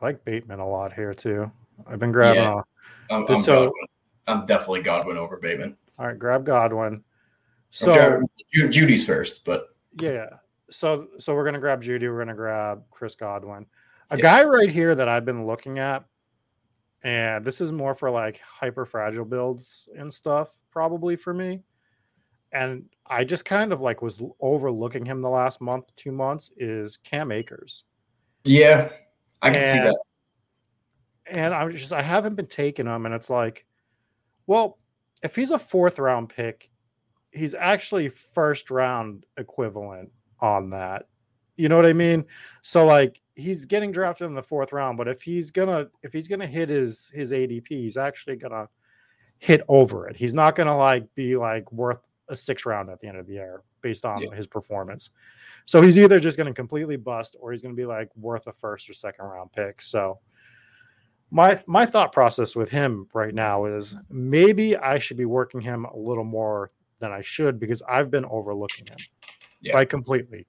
[0.00, 1.50] I like Bateman a lot here too.
[1.86, 2.42] I've been grabbing.
[2.42, 2.62] Yeah.
[3.10, 3.86] I'm, I'm, so- Godwin.
[4.26, 5.76] I'm definitely Godwin over Bateman.
[5.98, 7.02] all right, grab Godwin.
[7.70, 9.68] So Ju- Jeudy's first, but
[10.00, 10.26] yeah,
[10.70, 12.02] so so we're gonna grab Jeudy.
[12.02, 13.66] We're gonna grab Chris Godwin.
[14.10, 14.22] A Yeah.
[14.22, 16.04] guy right here that I've been looking at,
[17.02, 21.62] and this is more for like hyper fragile builds and stuff, probably for me.
[22.52, 26.50] And I just kind of like was overlooking him the last month, two months.
[26.56, 27.84] Is Cam Akers.
[28.44, 28.90] yeah,
[29.42, 29.96] I can see that.
[31.26, 33.66] and I'm just I haven't been taking him, and it's like,
[34.46, 34.78] well,
[35.22, 36.70] if he's a fourth round pick,
[37.32, 40.10] he's actually first round equivalent
[40.40, 41.06] on that.
[41.56, 42.24] You know what I mean?
[42.62, 46.28] So like he's getting drafted in the fourth round, but if he's gonna if he's
[46.28, 48.68] gonna hit his his ADP, he's actually gonna
[49.38, 50.16] hit over it.
[50.16, 53.34] He's not gonna like be like worth a six round at the end of the
[53.34, 54.34] year based on Yeah.
[54.34, 55.10] his performance.
[55.66, 58.88] So he's either just gonna completely bust or he's gonna be like worth a first
[58.88, 59.82] or second round pick.
[59.82, 60.20] So
[61.30, 65.84] my my thought process with him right now is maybe I should be working him
[65.84, 68.98] a little more than I should because I've been overlooking him.
[69.60, 69.74] Yeah.
[69.74, 70.46] Like completely.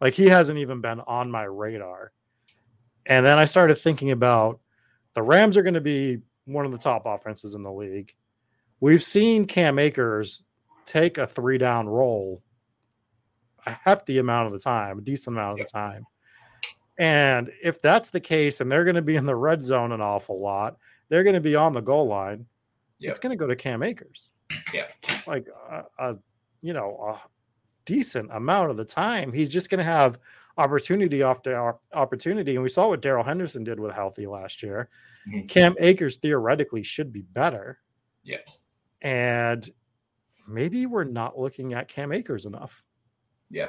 [0.00, 2.12] Like he hasn't even been on my radar.
[3.06, 4.60] And then I started thinking about
[5.14, 8.14] the Rams are going to be one of the top offenses in the league.
[8.80, 10.42] We've seen Cam Akers
[10.90, 12.42] take a three down role
[13.66, 16.02] a hefty amount of the time, a decent amount of the time.
[16.98, 20.00] And if that's the case, and they're going to be in the red zone an
[20.00, 20.76] awful lot,
[21.10, 22.46] they're going to be on the goal line.
[23.00, 23.10] Yep.
[23.10, 24.32] It's going to go to Cam Akers.
[24.72, 24.86] Yeah.
[25.26, 26.16] like a, a
[26.62, 27.28] you know a
[27.84, 30.18] decent amount of the time, he's just going to have
[30.58, 32.54] opportunity after opportunity.
[32.54, 34.88] And we saw what Darrell Henderson did with healthy last year.
[35.28, 35.48] Mhm.
[35.48, 37.78] Cam Akers theoretically should be better,
[38.22, 38.38] Yeah.
[39.02, 39.68] and
[40.50, 42.82] maybe we're not looking at Cam Akers enough.
[43.50, 43.68] Yeah.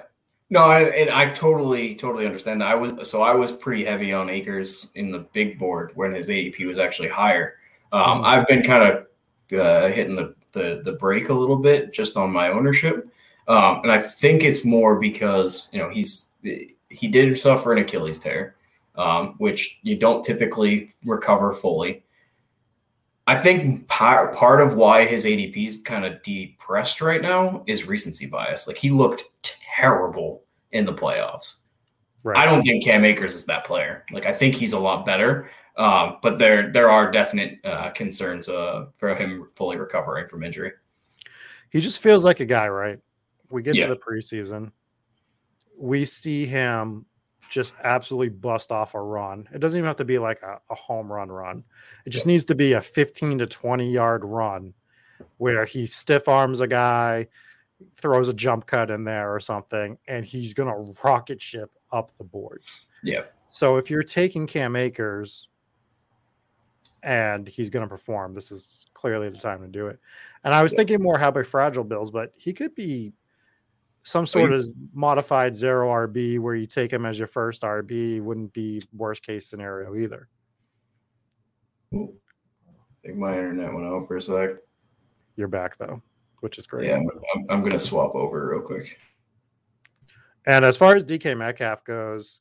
[0.50, 2.67] No, I, and I totally, totally understand that.
[2.67, 6.28] I was so I was pretty heavy on Akers in the big board when his
[6.28, 7.56] ADP was actually higher.
[7.94, 8.26] Um, Mhm.
[8.26, 9.08] I've been kind of
[9.58, 13.08] uh, hitting the, the the brake a little bit just on my ownership,
[13.48, 18.20] um, and I think it's more because you know he's he did suffer an Achilles
[18.20, 18.56] tear,
[18.96, 22.04] um, which you don't typically recover fully.
[23.32, 27.88] I think part part of why his ADP is kind of depressed right now is
[27.88, 28.67] recency bias.
[28.67, 31.60] Like he looked terrible in the playoffs.
[32.24, 32.38] Right.
[32.38, 34.04] I don't think Cam Akers is that player.
[34.12, 38.50] Like I think he's a lot better, um, but there there are definite uh, concerns
[38.50, 40.74] uh, for him fully recovering from injury.
[41.70, 43.00] He just feels like a guy, right?
[43.50, 43.88] We get Yeah.
[43.88, 44.72] to the preseason,
[45.78, 47.06] we see him
[47.49, 49.47] just absolutely bust off a run.
[49.54, 51.63] It doesn't even have to be like a, a home run run.
[52.06, 54.73] It just needs to be a 15 to 20 yard run
[55.38, 57.27] where he stiff arms a guy,
[57.93, 62.15] throws a jump cut in there or something, and he's going to rocket ship up
[62.17, 62.86] the boards.
[63.04, 63.23] Yeah.
[63.49, 65.49] So if you're taking Cam Akers
[67.04, 69.99] and he's going to perform, this is clearly the time to do it.
[70.43, 70.77] And I was Yeah.
[70.77, 73.13] thinking more hyper fragile builds, but he could be
[74.03, 78.19] some sort you- of modified zero RB where you take him as your first RB
[78.21, 80.27] wouldn't be worst case scenario either.
[81.93, 81.97] I
[83.03, 84.51] think my internet went out for a sec.
[85.35, 86.01] You're back though,
[86.39, 86.87] which is great.
[86.87, 88.97] Yeah, I'm, I'm, I'm gonna swap over real quick.
[90.45, 92.39] And as far as DK Metcalf goes,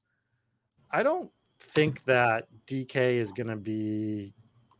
[0.91, 4.33] I don't think that DK is going to be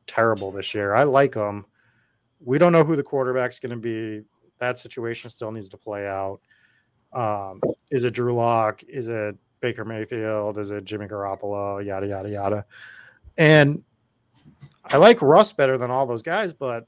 [0.07, 0.95] terrible this year.
[0.95, 1.67] I like him.
[2.41, 4.25] We don't know who the quarterback's going to be.
[4.59, 6.41] That situation still needs to play out.
[7.13, 8.83] Um, is it Drew Lock?
[8.89, 10.59] Is it Baker Mayfield?
[10.59, 11.85] Is it Jimmy Garoppolo?
[11.85, 12.65] Yada yada yada.
[13.39, 13.83] And
[14.85, 16.87] I like Russ better than all those guys, but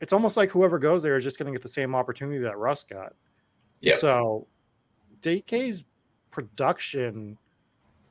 [0.00, 2.58] it's almost like whoever goes there is just going to get the same opportunity that
[2.58, 3.14] Russ got.
[3.80, 3.98] Yep.
[3.98, 4.46] So
[5.22, 5.84] DK's
[6.30, 7.38] production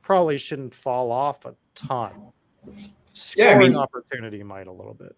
[0.01, 2.11] probably shouldn't fall off a ton.
[2.65, 5.15] Yeah, I Scoring mean- opportunity might a little bit.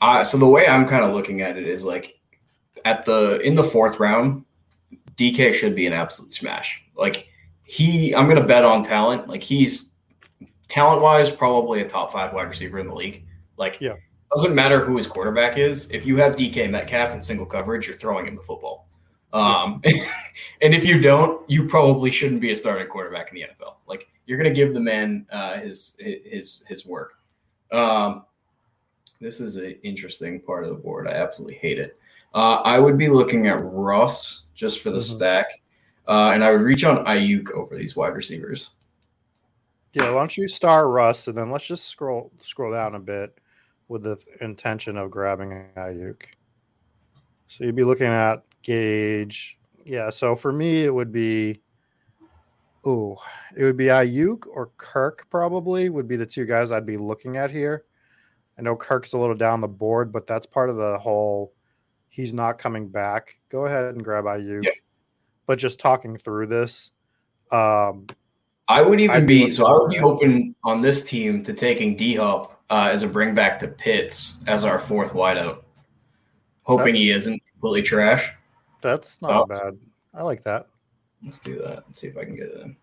[0.00, 2.20] Uh, so the way I'm kind of looking at it is like
[2.84, 4.44] at the in the fourth round,
[5.16, 6.82] DK should be an absolute smash.
[6.96, 7.28] Like
[7.64, 9.28] he, I'm gonna bet on talent.
[9.28, 9.94] Like he's
[10.68, 13.24] talent wise, probably a top five wide receiver in the league.
[13.56, 13.94] Like Yeah.
[14.34, 15.90] doesn't matter who his quarterback is.
[15.90, 18.88] If you have DK Metcalf in single coverage, you're throwing him the football.
[19.32, 19.82] Um,
[20.62, 23.74] and if you don't, you probably shouldn't be a starting quarterback in the NFL.
[23.86, 27.14] Like you're gonna give the man uh, his his his work.
[27.72, 28.24] Um,
[29.20, 31.08] this is an interesting part of the board.
[31.08, 31.98] I absolutely hate it.
[32.34, 35.14] Uh, I would be looking at Russ just for the Mhm.
[35.14, 35.46] stack,
[36.08, 38.72] uh, and I would reach on Aiyuk over these wide receivers.
[39.92, 43.38] Yeah, why don't you star Russ and then let's just scroll scroll down a bit
[43.86, 46.22] with the intention of grabbing Aiyuk.
[47.46, 49.56] So you'd be looking at Gage.
[49.84, 51.60] Yeah, so for me it would be
[52.84, 53.16] oh,
[53.56, 57.36] it would be Aiyuk or Kirk probably would be the two guys I'd be looking
[57.36, 57.84] at here.
[58.58, 61.54] I know Kirk's a little down the board, but that's part of the whole
[62.14, 63.36] he's not coming back.
[63.48, 64.62] Go ahead and grab Aiyuk.
[64.62, 64.70] Yeah.
[65.46, 66.92] But just talking through this,
[67.50, 68.06] um,
[68.68, 71.96] I would even I'd be so I would be open on this team to taking
[71.96, 75.64] D Hop uh, as a bring back to Pitts as our fourth wideout,
[76.62, 78.30] hoping That's- he isn't completely trash.
[78.80, 79.60] that's not Thoughts?
[79.60, 79.78] bad.
[80.14, 80.68] I like that.
[81.24, 81.84] Let's do that.
[81.86, 82.76] Let's see if I can get it in.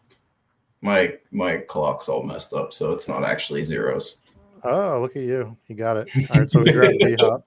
[0.82, 4.18] My my clock's all messed up, so it's not actually zeros.
[4.64, 5.56] Oh, look at you.
[5.68, 6.10] You got it.
[6.32, 7.46] All right, so we grabbed D Hop.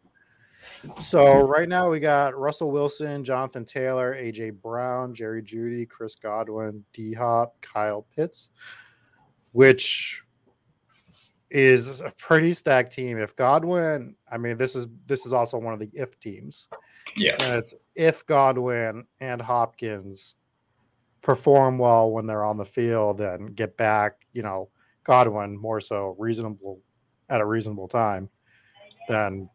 [1.00, 6.84] So right now we got Russell Wilson, Jonathan Taylor, AJ Brown, Jerry Jeudy, Chris Godwin,
[6.92, 8.50] D Hop, Kyle Pitts,
[9.52, 10.22] which
[11.50, 13.18] is a pretty stacked team.
[13.18, 16.68] If Godwin, I mean, this is this is also one of the if teams.
[17.16, 17.36] Yeah.
[17.40, 20.34] And it's if Godwin and Hopkins
[21.22, 24.68] perform well when they're on the field and get back, you know,
[25.04, 26.80] Godwin more so reasonable
[27.28, 28.28] at a reasonable time,
[29.08, 29.48] then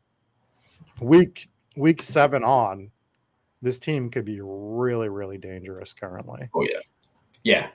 [1.02, 2.92] week week seven on,
[3.62, 6.50] this team could be really, really dangerous currently.
[6.54, 6.80] Oh yeah,
[7.44, 7.68] yeah.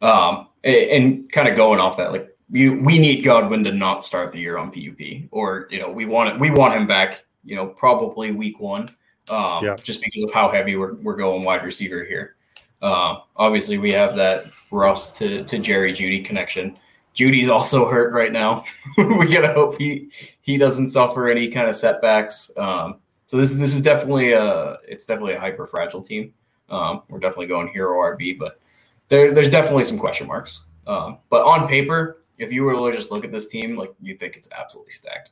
[0.00, 4.02] Um, and, and kind of going off that, like you, we need Godwin to not
[4.04, 7.24] start the year on PUP, or you know, we want it, we want him back.
[7.44, 8.88] You know, probably week one.
[9.30, 9.76] Um, Yeah.
[9.82, 12.36] just because of how heavy we're we're going wide receiver here.
[12.80, 16.76] Uh, obviously, we have that Russ to to Jerry Jeudy connection.
[17.14, 18.64] Jeudy's also hurt right now.
[18.98, 20.10] we gotta hope he
[20.42, 22.50] he doesn't suffer any kind of setbacks.
[22.56, 26.34] Um, so this is this is definitely a it's definitely a hyper fragile team.
[26.68, 28.60] Um, we're definitely going hero RB, but
[29.08, 30.66] there, there's definitely some question marks.
[30.86, 34.16] Um, but on paper, if you were to just look at this team, like you
[34.16, 35.30] think it's absolutely stacked.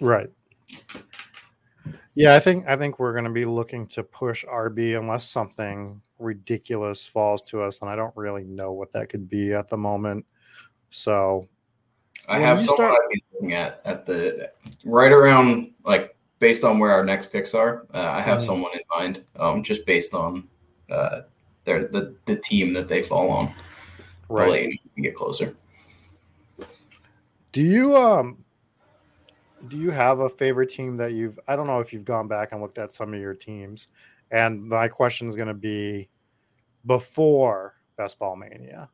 [0.00, 0.30] Right.
[2.14, 6.00] Yeah, I think I think we're going to be looking to push RB unless something
[6.18, 9.76] ridiculous falls to us, and I don't really know what that could be at the
[9.76, 10.24] moment.
[10.90, 11.48] So
[12.28, 14.50] I have someone start- I've been looking at at the
[14.84, 17.86] right around like based on where our next picks are.
[17.92, 18.42] Uh, I have Mhm.
[18.46, 20.46] someone in mind, um, just based on
[20.90, 21.22] uh,
[21.64, 23.52] their the the team that they fall on.
[24.28, 24.46] Right.
[24.46, 25.56] you know when we get closer.
[27.52, 28.44] Do you um
[29.68, 32.52] do you have a favorite team that you've I don't know if you've gone back
[32.52, 33.88] and looked at some of your teams.
[34.30, 36.08] And my question is going to be
[36.86, 38.90] before Best Ball Mania.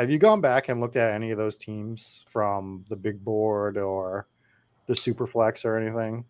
[0.00, 3.76] Have you gone back and looked at any of those teams from the big board
[3.76, 4.26] or
[4.86, 6.24] the Superflex or anything?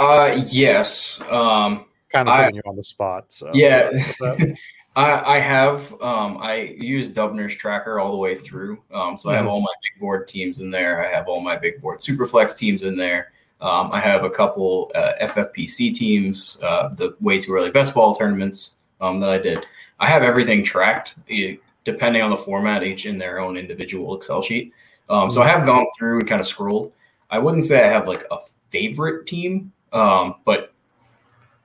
[0.00, 1.20] Uh, yes.
[1.30, 3.26] Um, Kind of I- putting you on the spot.
[3.32, 3.90] So Yeah.
[3.90, 4.56] sorry about that.
[4.96, 8.82] I, I have um, I use Dubner's tracker all the way through.
[8.92, 9.50] Um, so I have Mhm.
[9.50, 11.00] all my big board teams in there.
[11.00, 13.30] I have all my big board superflex teams in there.
[13.60, 18.16] Um, I have a couple uh, FFPC teams, uh, the way too early best ball
[18.16, 19.64] tournaments um, that I did.
[20.00, 21.54] I have everything tracked, eh,
[21.84, 24.72] depending on the format, each in their own individual Excel sheet.
[25.08, 26.92] Um, so I have gone through and kind of scrolled.
[27.30, 28.38] I wouldn't say I have like a
[28.70, 30.72] favorite team, um, but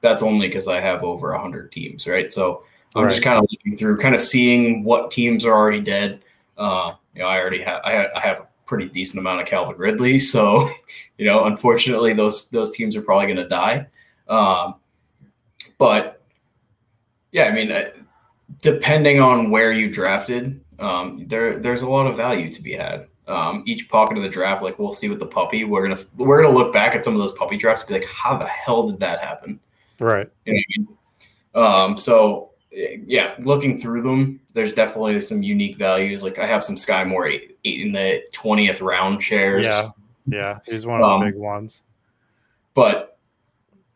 [0.02, 2.32] that's only because I have over 100 teams, right?
[2.32, 2.64] So
[2.96, 6.22] I'm just kind of looking through, kind of seeing what teams are already dead.
[6.58, 9.48] Uh, you know, I already have I, ha- I have a pretty decent amount of
[9.48, 10.70] Calvin Ridley, so
[11.18, 13.88] you know, unfortunately, those those teams are probably going to die.
[14.28, 14.76] Um,
[15.78, 16.22] but
[17.32, 17.72] yeah, I mean,
[18.62, 23.08] depending on where you drafted, um, there there's a lot of value to be had.
[23.28, 26.42] Um, each pocket of the draft, like we'll see with the puppy, we're gonna we're
[26.42, 28.90] gonna look back at some of those puppy drafts and be like, how the hell
[28.90, 29.60] did that happen?
[30.00, 30.28] Right.
[30.46, 30.88] You know I mean?
[31.92, 36.24] Um, so yeah, looking through them, there's definitely some unique values.
[36.24, 39.66] Like I have some Skyy Moore eight, eight in the twentieth round shares.
[39.66, 39.90] Yeah.
[40.26, 40.60] Yeah.
[40.66, 41.84] He's one of the Um, big ones.
[42.74, 43.18] but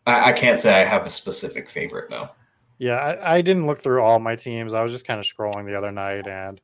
[0.05, 2.31] I, I can't say I have a specific favorite now.
[2.79, 4.73] Yeah, I, I didn't look through all my teams.
[4.73, 6.59] I was just kind of scrolling the other night, and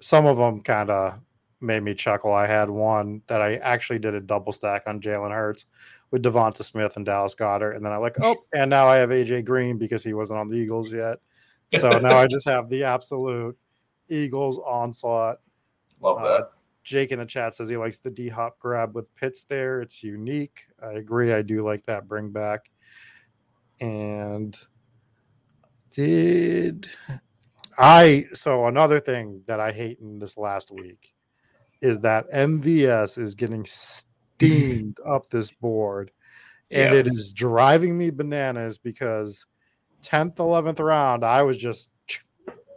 [0.00, 1.18] some of them kind of
[1.60, 2.32] made me chuckle.
[2.32, 5.66] I had one that I actually did a double stack on Jalen Hurts
[6.10, 9.10] with Devonta Smith and Dallas Goedert, and then I like, oh, and now I have
[9.10, 11.18] AJ Green because he wasn't on the Eagles yet.
[11.80, 13.56] So now I just have the absolute
[14.08, 15.38] Eagles onslaught.
[16.00, 16.50] Love Uh, that.
[16.84, 19.80] Jake in the chat says he likes the D hop grab with Pitts there.
[19.80, 20.60] It's unique.
[20.80, 21.32] I agree.
[21.32, 22.70] I do like that bring back.
[23.80, 24.56] And
[25.96, 26.90] did
[27.78, 31.14] I so another thing that I hate in this last week
[31.80, 36.10] is that MVS is getting steamed up this board
[36.70, 39.46] and it is driving me bananas because
[40.02, 41.90] 10th 11th round I was just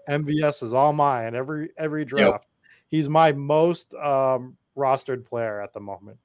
[0.09, 2.47] MVS is all mine every every draft.
[2.87, 6.17] He's my most um rostered player at the moment.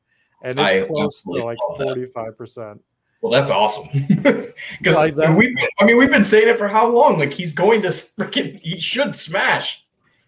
[0.44, 2.78] And it's I close to like 45%.
[3.24, 3.88] Well, that's awesome.
[4.22, 7.18] Because Like we, I mean, we've been saying it for how long?
[7.18, 9.82] Like he's going to freaking, he should smash.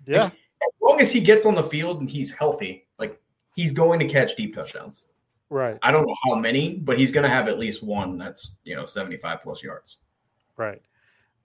[0.06, 0.24] Yeah.
[0.28, 3.20] As long as he gets on the field and he's healthy, like
[3.54, 5.08] he's going to catch deep touchdowns.
[5.50, 5.76] Right.
[5.82, 8.74] I don't know how many, but he's going to have at least one that's you
[8.74, 9.98] know seventy five plus yards.
[10.56, 10.80] Right.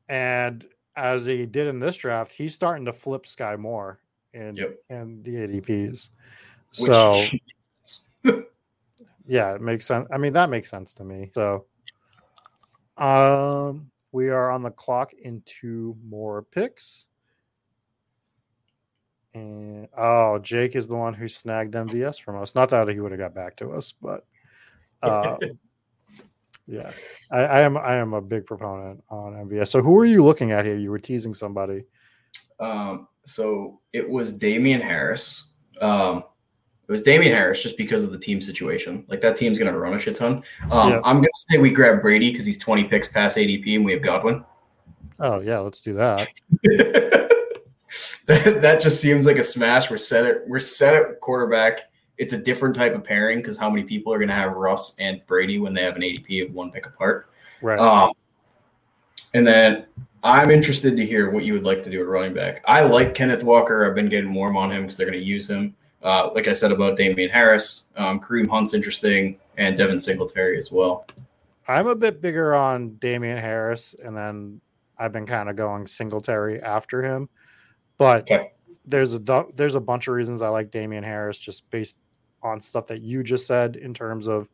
[0.07, 3.99] And as he did in this draft, he's starting to flip Skyy Moore
[4.33, 4.75] in Yep.
[4.89, 6.11] in the ADPs.
[6.79, 7.21] Which- So
[9.31, 10.09] yeah, it makes sense.
[10.11, 11.31] I mean, that makes sense to me.
[11.33, 11.65] So
[12.97, 17.05] um we are on the clock in two more picks.
[19.33, 22.55] And oh, Jake is the one who snagged MVS from us.
[22.55, 24.25] Not that he would have got back to us, but
[25.01, 25.37] um,
[26.67, 26.91] yeah,
[27.31, 29.69] I, I am I am a big proponent on MVS.
[29.69, 30.75] So who are you looking at here?
[30.75, 31.85] You were teasing somebody.
[32.59, 35.53] Um, so it was Damien Harris.
[35.79, 36.25] Um,
[36.91, 39.05] it was Damien Harris just because of the team situation.
[39.07, 40.43] Like that team's going to run a shit ton.
[40.69, 41.01] Um, Yeah.
[41.05, 43.93] I'm going to say we grab Brady because he's 20 picks past ADP and we
[43.93, 44.43] have Godwin.
[45.17, 46.27] Oh yeah, let's do that.
[48.25, 49.89] that, that just seems like a smash.
[49.89, 51.89] We're set at we're set at quarterback.
[52.17, 54.97] It's a different type of pairing because how many people are going to have Russ
[54.99, 57.29] and Brady when they have an ADP of one pick apart?
[57.61, 57.79] Right.
[57.79, 58.11] Um,
[59.33, 59.85] and then
[60.23, 62.65] I'm interested to hear what you would like to do at running back.
[62.67, 63.87] I like Kenneth Walker.
[63.87, 65.73] I've been getting warm on him because they're going to use him.
[66.03, 70.71] Uh, like I said about Damien Harris, um, Kareem Hunt's interesting, and Devin Singletary as
[70.71, 71.05] well.
[71.67, 74.59] I'm a bit bigger on Damien Harris, and then
[74.97, 77.29] I've been kind of going Singletary after him.
[77.97, 78.51] But Okay.
[78.85, 81.99] there's a there's a bunch of reasons I like Damian Harris just based
[82.41, 84.49] on stuff that you just said in terms of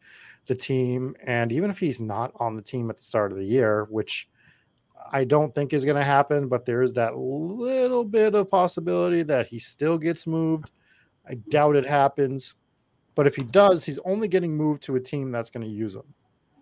[0.48, 3.46] the team, and even if he's not on the team at the start of the
[3.46, 4.28] year, which
[5.12, 9.24] I don't think is going to happen, but there is that little bit of possibility
[9.24, 10.72] that he still gets moved.
[11.30, 12.54] I doubt it happens,
[13.16, 15.96] but if he does, he's only getting moved to a team that's going to use
[15.96, 16.04] him.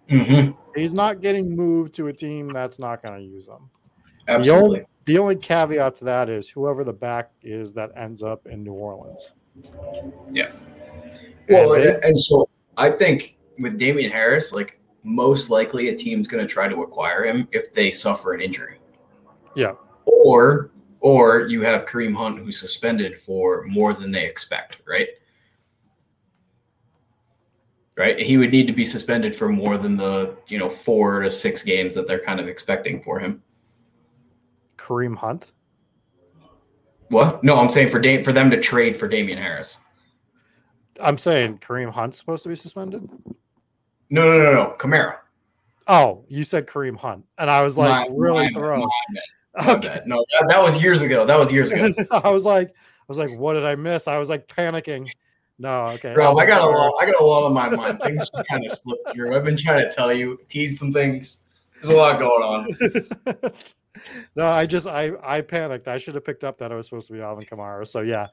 [0.10, 0.52] Mm-hmm.
[0.80, 3.70] He's not getting moved to a team that's not going to use him.
[4.28, 4.86] Absolutely.
[5.06, 8.74] The only caveat to that is whoever the back is that ends up in New
[8.74, 9.34] Orleans.
[10.32, 10.52] Yeah.
[11.50, 15.96] Well, And they- and, and so I think with Damien Harris, like most likely a
[15.96, 18.80] team's going to try to acquire him if they suffer an injury.
[19.56, 19.74] Yeah.
[20.06, 20.72] Or
[21.06, 25.08] or you have Kareem Hunt who's suspended for more than they expect, right?
[27.96, 28.20] Right?
[28.20, 31.64] He would need to be suspended for more than the, you know, 4 to 6
[31.64, 33.44] games that they're kind of expecting for him.
[34.78, 35.52] Kareem Hunt.
[37.10, 37.44] What?
[37.44, 39.78] No, I'm saying for Dame for them to trade for Damien Harris.
[41.00, 43.08] I'm saying Kareem Hunt's supposed to be suspended.
[44.10, 44.76] No, no, no, no.
[44.80, 45.18] Kamara.
[45.88, 48.80] Oh, you said Kareem Hunt, and I was like My- really my- thrown.
[48.80, 49.20] my.
[49.62, 50.02] Okay.
[50.06, 51.26] No, that, that, was years ago.
[51.26, 51.94] That was years ago.
[52.12, 54.08] I was like, I was like, what did I miss?
[54.08, 55.10] I was like panicking.
[55.58, 56.14] No, okay.
[56.14, 56.94] Bro, I got a lot.
[57.00, 58.02] I got a lot on my mind.
[58.02, 59.36] Things just kind of slipped through.
[59.36, 61.44] I've been trying to tell you, tease some things.
[61.76, 63.52] There's a lot going on.
[64.36, 65.88] no, I just I I panicked.
[65.88, 67.88] I should have picked up that I was supposed to be Alvin Kamara.
[67.88, 68.28] So yeah,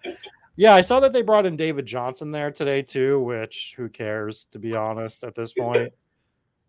[0.57, 0.75] yeah.
[0.75, 3.21] I saw that they brought in David Johnson there today too.
[3.21, 5.93] Which who cares to be honest at this point.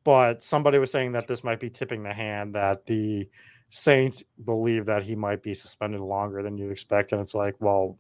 [0.04, 3.28] but somebody was saying that this might be tipping the hand that the
[3.76, 7.98] Saints believe that he might be suspended longer than you expect, and it's like, well,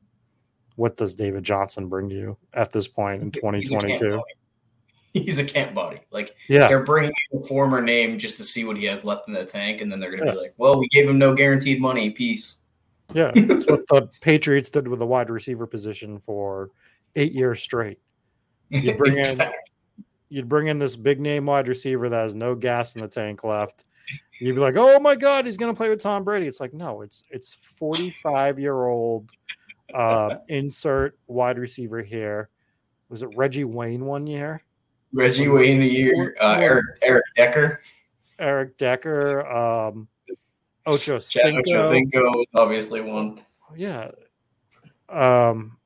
[0.75, 4.21] what does David Johnson bring to you at this point in 2022?
[5.13, 6.01] He's a camp body.
[6.11, 9.33] Like, yeah, they're bringing a former name just to see what he has left in
[9.33, 10.33] the tank, and then they're going to yeah.
[10.33, 12.11] be like, "Well, we gave him no guaranteed money.
[12.11, 12.59] Peace."
[13.15, 16.69] Yeah, that's what the Patriots did with the wide receiver position for
[17.15, 17.97] eight years straight.
[18.69, 19.55] You bring exactly.
[19.97, 23.07] in, you'd bring in this big name wide receiver that has no gas in the
[23.07, 23.85] tank left.
[24.39, 26.73] You'd be like, "Oh my God, he's going to play with Tom Brady." It's like,
[26.73, 29.31] no, it's it's 45 year old
[29.93, 32.49] uh, insert wide receiver here.
[33.09, 34.63] Was it Reggie Wayne one year?
[35.13, 36.35] Reggie Wayne a year.
[36.41, 37.81] Uh, Eric Eric Decker.
[38.39, 39.47] Eric Decker.
[39.47, 40.07] Um,
[40.85, 41.59] Ocho Cinco.
[41.59, 43.41] Ocho Cinco was obviously one.
[43.75, 44.11] Yeah.
[45.09, 45.77] Um,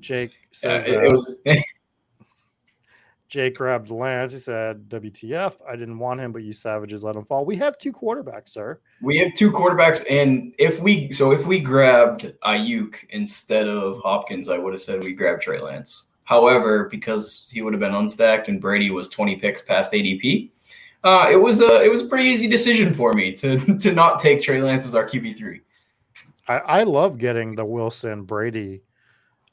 [0.00, 1.34] Jake says yeah, it, it was.
[3.28, 4.32] Jake grabbed Lance.
[4.32, 5.56] He said, WTF.
[5.68, 7.44] I didn't want him, but you savages let him fall.
[7.44, 8.80] We have two quarterbacks, sir.
[9.02, 10.04] We have two quarterbacks.
[10.10, 15.02] And if we, so if we grabbed Aiyuk instead of Hopkins, I would have said
[15.02, 16.06] we grabbed Trey Lance.
[16.24, 20.50] However, because he would have been unstacked and Brady was 20 picks past ADP,
[21.04, 24.18] uh, it was a it was a pretty easy decision for me to to not
[24.18, 25.60] take Trey Lance as our QB three.
[26.48, 28.82] I, I love getting the Wilson Brady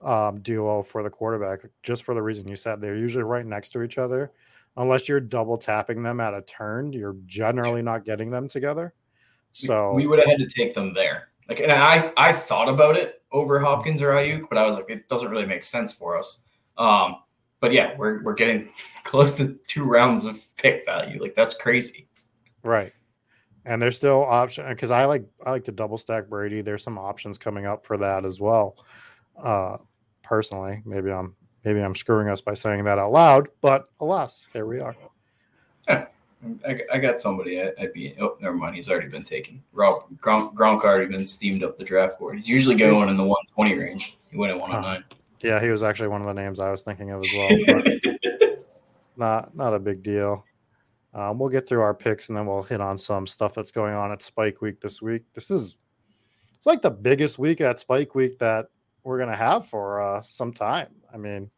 [0.03, 3.69] um, duo for the quarterback, just for the reason you said they're usually right next
[3.71, 4.31] to each other.
[4.77, 8.93] Unless you're double tapping them at a turn, you're generally not getting them together.
[9.53, 11.29] So we would have had to take them there.
[11.47, 14.89] Like, and I I thought about it over Hopkins or Aiyuk, but I was like,
[14.89, 16.41] it doesn't really make sense for us.
[16.77, 17.17] Um,
[17.59, 18.69] but yeah, we're we're getting
[19.03, 21.21] close to two rounds of pick value.
[21.21, 22.07] Like that's crazy.
[22.63, 22.93] Right.
[23.65, 26.61] And there's still option because I like I like to double stack Brady.
[26.61, 28.83] There's some options coming up for that as well.
[29.41, 29.77] Uh,
[30.34, 30.81] personally.
[30.84, 34.79] Maybe I'm maybe I'm screwing us by saying that out loud, but alas, here we
[34.79, 34.95] are.
[35.88, 36.05] Yeah,
[36.67, 37.61] I, I got somebody.
[37.61, 38.15] I, would be.
[38.19, 38.75] Oh, never mind.
[38.75, 39.61] He's already been taken.
[39.73, 42.36] Rob Gronk, Gronk already been steamed up the draft board.
[42.36, 44.17] He's usually going in the 120 range.
[44.31, 45.03] He went at 109.
[45.41, 48.15] Yeah, he was actually one of the names I was thinking of as well.
[49.17, 50.43] not not a big deal.
[51.13, 53.93] Um, we'll get through our picks and then we'll hit on some stuff that's going
[53.93, 55.21] on at Spike Week this week.
[55.36, 55.75] This is
[56.55, 58.69] it's like the biggest week at Spike Week that
[59.03, 60.89] we're going to have for uh, some time.
[61.13, 61.49] I mean,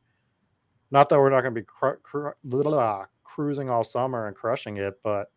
[0.91, 4.77] not that we're not going to be cru- cru- blah, cruising all summer and crushing
[4.77, 5.31] it, but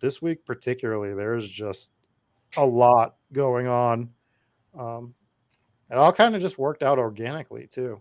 [0.00, 1.92] this week particularly, there's just
[2.56, 4.10] a lot going on.
[4.78, 5.14] Um,
[5.90, 8.00] it all kind of just worked out organically too.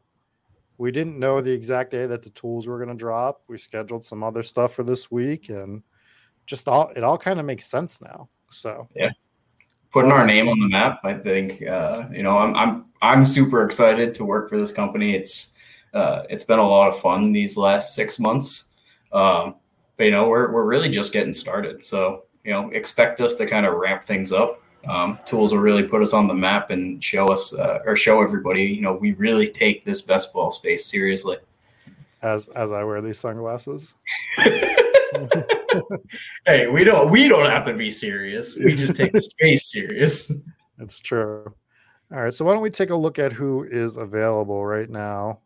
[0.77, 3.43] We didn't know the exact day that the tools were going to drop.
[3.47, 5.81] We scheduled some other stuff for this week, and
[6.45, 8.27] just all it all kind of makes sense now.
[8.49, 9.09] So yeah,
[9.95, 10.99] putting our name on the map.
[11.05, 15.15] I think uh, you know I'm I'm I'm super excited to work for this company.
[15.15, 15.53] It's
[15.93, 18.71] uh, it's been a lot of fun these last six months,
[19.13, 19.55] um,
[19.95, 21.81] but you know we're we're really just getting started.
[21.81, 24.61] So you know expect us to kind of ramp things up.
[24.85, 28.21] Um, tools will really put us on the map and show us uh, or show
[28.21, 28.63] everybody.
[28.63, 31.37] You know we really take this best ball space seriously.
[32.21, 33.95] As as I wear these sunglasses.
[36.45, 38.57] hey, we don't we don't have to be serious.
[38.57, 40.31] We just take the space serious.
[40.77, 41.53] That's true.
[42.13, 45.39] All right, so why don't we take a look at who is available right now?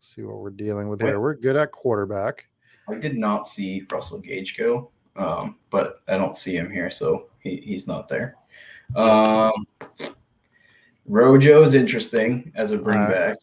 [0.00, 1.20] See what we're dealing with here.
[1.20, 2.48] We're good at quarterback.
[2.88, 7.28] I did not see Russell Gage go, um, but I don't see him here, so
[7.38, 8.36] he, he's not there.
[8.96, 9.52] Um,
[11.08, 13.36] Rojo's interesting as a bring back.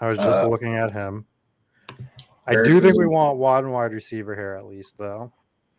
[0.00, 1.26] I was just uh, looking at him.
[2.46, 5.30] I do think we want one wide receiver here at least, though.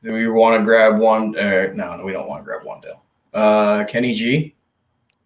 [0.04, 1.38] Do we want to grab one?
[1.38, 3.02] Uh, no, we don't want to grab one deal.
[3.34, 4.56] Uh, Kenny G.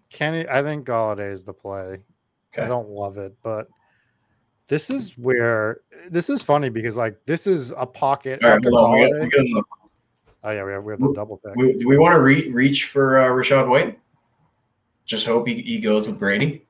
[0.09, 1.99] Kenny, I think Golladay is the play.
[2.53, 2.63] Okay.
[2.63, 3.67] I don't love it, but
[4.67, 8.93] this is where this is funny because like this is a pocket All after on,
[8.93, 9.65] we got, we got
[10.45, 11.55] Oh yeah, we have we have the double pick.
[11.55, 13.99] We, do we want to re- reach for uh, Rachaad White?
[15.05, 16.65] Just hope he, he goes with Brady.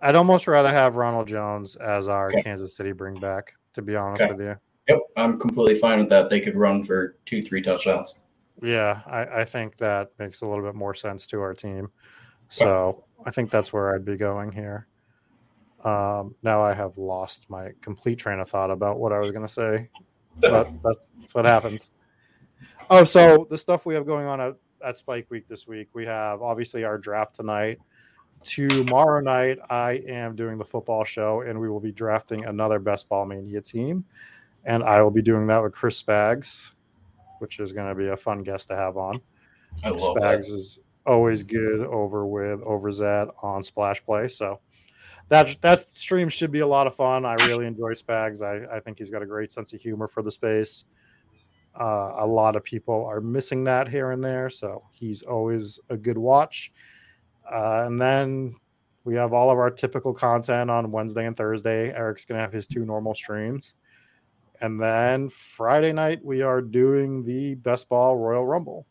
[0.00, 2.42] I'd almost rather have Ronald Jones as our okay.
[2.42, 3.54] Kansas City bring back.
[3.74, 4.32] To be honest okay.
[4.32, 4.56] with you.
[4.88, 6.30] Yep, I'm completely fine with that.
[6.30, 8.22] They could run for two, three touchdowns.
[8.62, 11.90] Yeah, I, I think that makes a little bit more sense to our team.
[12.48, 14.86] So I think that's where I'd be going here.
[15.84, 19.46] Um, now I have lost my complete train of thought about what I was going
[19.46, 19.90] to say,
[20.40, 21.90] but that's what happens.
[22.88, 26.06] Oh, so the stuff we have going on at, at Spike Week this week, we
[26.06, 27.78] have obviously our draft tonight.
[28.42, 33.08] Tomorrow night, I am doing the football show, and we will be drafting another Best
[33.08, 34.04] Ball Mania team.
[34.66, 36.72] And I will be doing that with Chris Spags,
[37.38, 39.20] which is going to be a fun guest to have on.
[39.82, 40.54] I love Spags that.
[40.54, 44.28] is always good over with Overzet on Splash Play.
[44.28, 44.60] So
[45.28, 47.24] that that stream should be a lot of fun.
[47.24, 48.42] I really enjoy Spags.
[48.42, 50.84] I, I think he's got a great sense of humor for the space.
[51.78, 55.96] Uh, a lot of people are missing that here and there, so he's always a
[55.96, 56.72] good watch.
[57.52, 58.54] Uh, and then
[59.04, 61.94] we have all of our typical content on Wednesday and Thursday.
[61.94, 63.74] Eric's gonna have his two normal streams.
[64.60, 68.86] And then Friday night, we are doing the Best Ball Royal Rumble,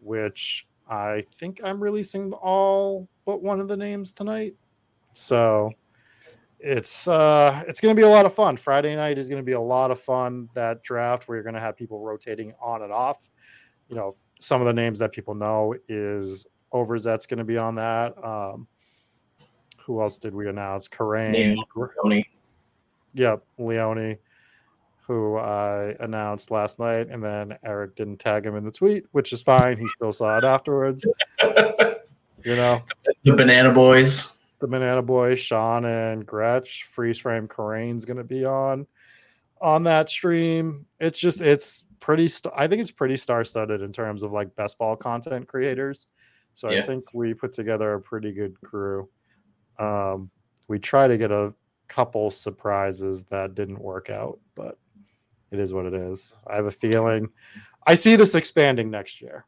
[0.00, 4.54] which I think I'm releasing all but one of the names tonight.
[5.14, 5.70] So
[6.58, 8.56] it's uh it's going to be a lot of fun.
[8.56, 10.48] Friday night is going to be a lot of fun.
[10.54, 13.28] That draft where you're going to have people rotating on and off.
[13.88, 17.74] You know, some of the names that people know is Overzet's going to be on
[17.76, 18.14] that.
[18.24, 18.66] Um,
[19.78, 20.88] who else did we announce?
[20.88, 21.56] Karain.
[22.02, 22.26] Tony.
[23.14, 24.16] Yep, Leone,
[25.06, 29.32] who I announced last night, and then Eric didn't tag him in the tweet, which
[29.32, 29.76] is fine.
[29.78, 31.06] He still saw it afterwards.
[32.44, 32.82] You know,
[33.22, 34.36] the Banana Boys.
[34.60, 38.84] the Banana Boy, Sean and Gretch, freeze frame Karain's going to be on
[39.60, 40.84] on that stream.
[40.98, 42.26] It's just it's pretty.
[42.26, 46.08] St- I think it's pretty star studded in terms of like best ball content creators.
[46.54, 49.08] So I think we put together a pretty good crew.
[49.78, 50.28] Um,
[50.66, 51.54] we try to get a
[51.86, 54.40] couple surprises that didn't work out,
[55.52, 56.32] it is what it is.
[56.46, 57.28] I have a feeling.
[57.86, 59.44] I see this expanding next year.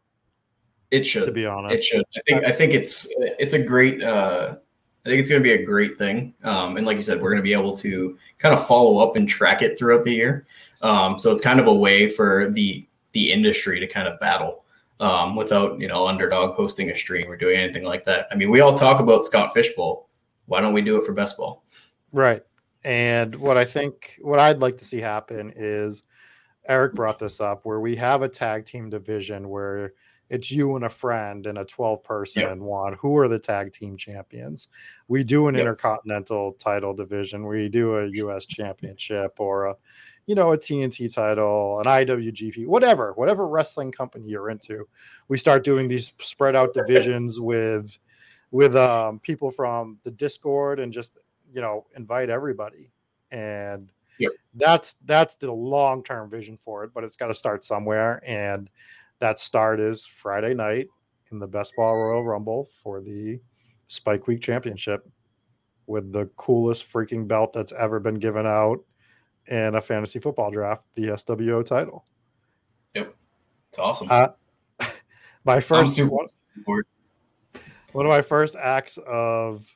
[0.91, 1.25] It should.
[1.25, 2.05] To be honest, It should.
[2.17, 2.45] I think.
[2.45, 3.09] I think it's.
[3.19, 4.03] It's a great.
[4.03, 4.57] Uh,
[5.05, 6.35] I think it's going to be a great thing.
[6.45, 9.17] Um, and like you said, we're going to be able to kind of follow up
[9.17, 10.47] and track it throughout the year.
[10.81, 14.65] Um, so it's kind of a way for the the industry to kind of battle
[15.01, 18.27] um, without you know underdog hosting a stream or doing anything like that.
[18.31, 20.09] I mean, we all talk about Scott Fishbowl.
[20.47, 21.65] Why don't we do it for best ball?
[22.13, 22.43] Right.
[22.85, 26.03] And what I think, what I'd like to see happen is
[26.69, 29.95] Eric brought this up where we have a tag team division where
[30.31, 32.95] it's you and a friend and a 12 person one.
[32.95, 34.69] Who are the tag team champions?
[35.09, 35.61] We do an Yep.
[35.61, 37.47] intercontinental title division.
[37.47, 39.77] We do a US championship or a,
[40.27, 44.89] you know, a TNT title, an IWGP, whatever, whatever wrestling company you're into.
[45.29, 47.99] We start doing these spread out divisions with,
[48.51, 51.19] with um, people from the Discord and just
[51.55, 52.91] you know invite everybody
[53.31, 54.33] and Yep.
[54.55, 58.69] that's that's the long-term vision for it but it's got to start somewhere and
[59.19, 60.89] that start is friday night
[61.33, 63.41] in the best ball royal rumble for the
[63.89, 65.09] spike week championship
[65.87, 68.79] with the coolest freaking belt that's ever been given out
[69.49, 72.05] in a fantasy football draft the swo title
[72.95, 73.15] Yep.
[73.69, 74.09] It's awesome.
[74.11, 74.29] uh,
[75.45, 76.29] my first one,
[77.93, 79.75] one of my first acts of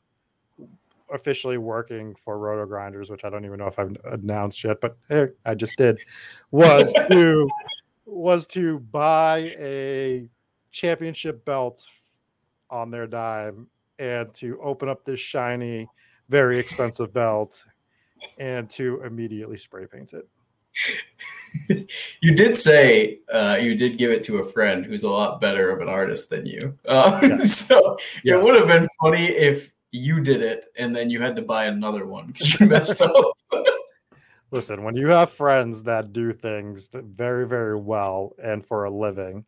[1.12, 4.96] officially working for Roto Grinders, which I don't even know if I've announced yet, but
[5.09, 5.98] hey, I just did,
[6.50, 7.48] was to
[8.06, 10.28] was to buy a
[10.70, 11.86] championship belt
[12.70, 13.66] on their dime
[13.98, 15.88] and to open up this shiny,
[16.28, 17.64] very expensive belt
[18.38, 20.28] and to immediately spray paint it.
[22.20, 25.70] you did say uh, you did give it to a friend who's a lot better
[25.70, 26.76] of an artist than you.
[26.86, 27.66] Uh, Yes.
[27.66, 28.36] so Yes.
[28.36, 31.66] it would have been funny if you did it and then you had to buy
[31.66, 33.14] another one because you messed up.
[34.51, 38.91] Listen, when you have friends that do things that very, very well and for a
[38.91, 39.45] living,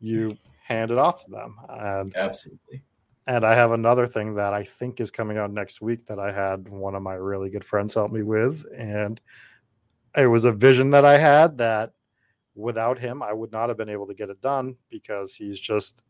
[0.00, 1.56] you hand it off to them.
[1.68, 2.82] And Absolutely.
[3.26, 6.30] and I have another thing that I think is coming out next week that I
[6.30, 8.64] had one of my really good friends help me with.
[8.76, 9.20] And
[10.16, 11.92] it was a vision that I had that
[12.54, 16.02] without him, I would not have been able to get it done because he's just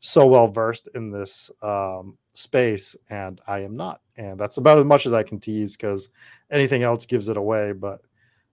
[0.00, 4.00] so well versed in this um, space and I am not.
[4.16, 6.08] And that's about as much as I can tease because
[6.50, 7.72] anything else gives it away.
[7.72, 8.00] But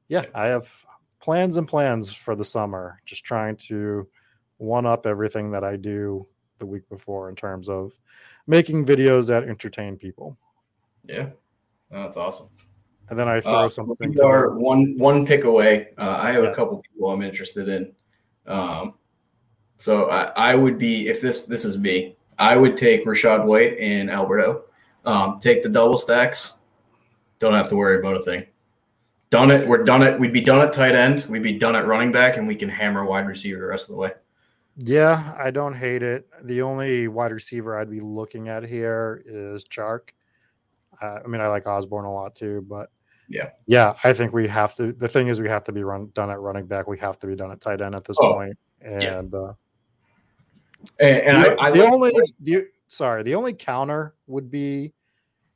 [0.07, 0.69] yeah, I have
[1.19, 4.07] plans and plans for the summer, just trying to
[4.57, 6.25] one up everything that I do
[6.59, 7.93] the week before in terms of
[8.47, 10.37] making videos that entertain people.
[11.05, 11.29] Yeah.
[11.91, 12.49] That's awesome.
[13.09, 15.89] And then I throw Uh, something we are one one pick away.
[15.97, 17.95] Uh, I have a couple people I'm interested in.
[18.45, 18.99] Um,
[19.77, 23.77] so I, I would be if this this is me, I would take Rachaad White
[23.79, 24.63] and Albert O.
[25.05, 26.57] Um, take the double stacks.
[27.39, 28.45] Don't have to worry about a thing.
[29.29, 29.67] Done it.
[29.67, 30.19] We're done it.
[30.19, 31.25] We'd be done at tight end.
[31.25, 33.95] We'd be done at running back, and we can hammer wide receiver the rest of
[33.95, 34.11] the way.
[34.77, 36.27] Yeah, I don't hate it.
[36.43, 40.09] The only wide receiver I'd be looking at here is Chark.
[41.01, 42.89] Uh, I mean, I like Osborn a lot too, but
[43.27, 43.49] Yeah.
[43.65, 44.93] Yeah, I think we have to.
[44.93, 46.87] The thing is, we have to be run done at running back.
[46.87, 48.57] We have to be done at tight end at this Oh, point.
[48.81, 49.53] And uh,
[50.99, 52.11] And, and the, I, I the like- only
[52.41, 54.93] the, sorry, the only counter would be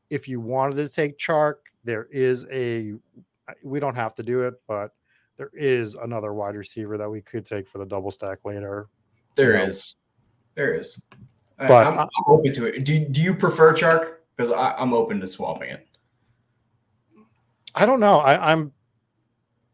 [0.10, 1.56] if you wanted to take Chark.
[1.84, 2.94] There is a
[3.64, 4.92] we don't have to do it, but
[5.38, 8.88] there is another wide receiver that we could take for the double stack later.
[9.36, 9.64] There you know.
[9.66, 9.96] is,
[10.56, 11.02] there is.
[11.58, 12.84] I- But I'm, I'm open to it.
[12.84, 14.18] Do Do you prefer Chark?
[14.38, 15.88] Because I'm open to swapping it.
[17.76, 18.18] I don't know.
[18.20, 18.72] I, I'm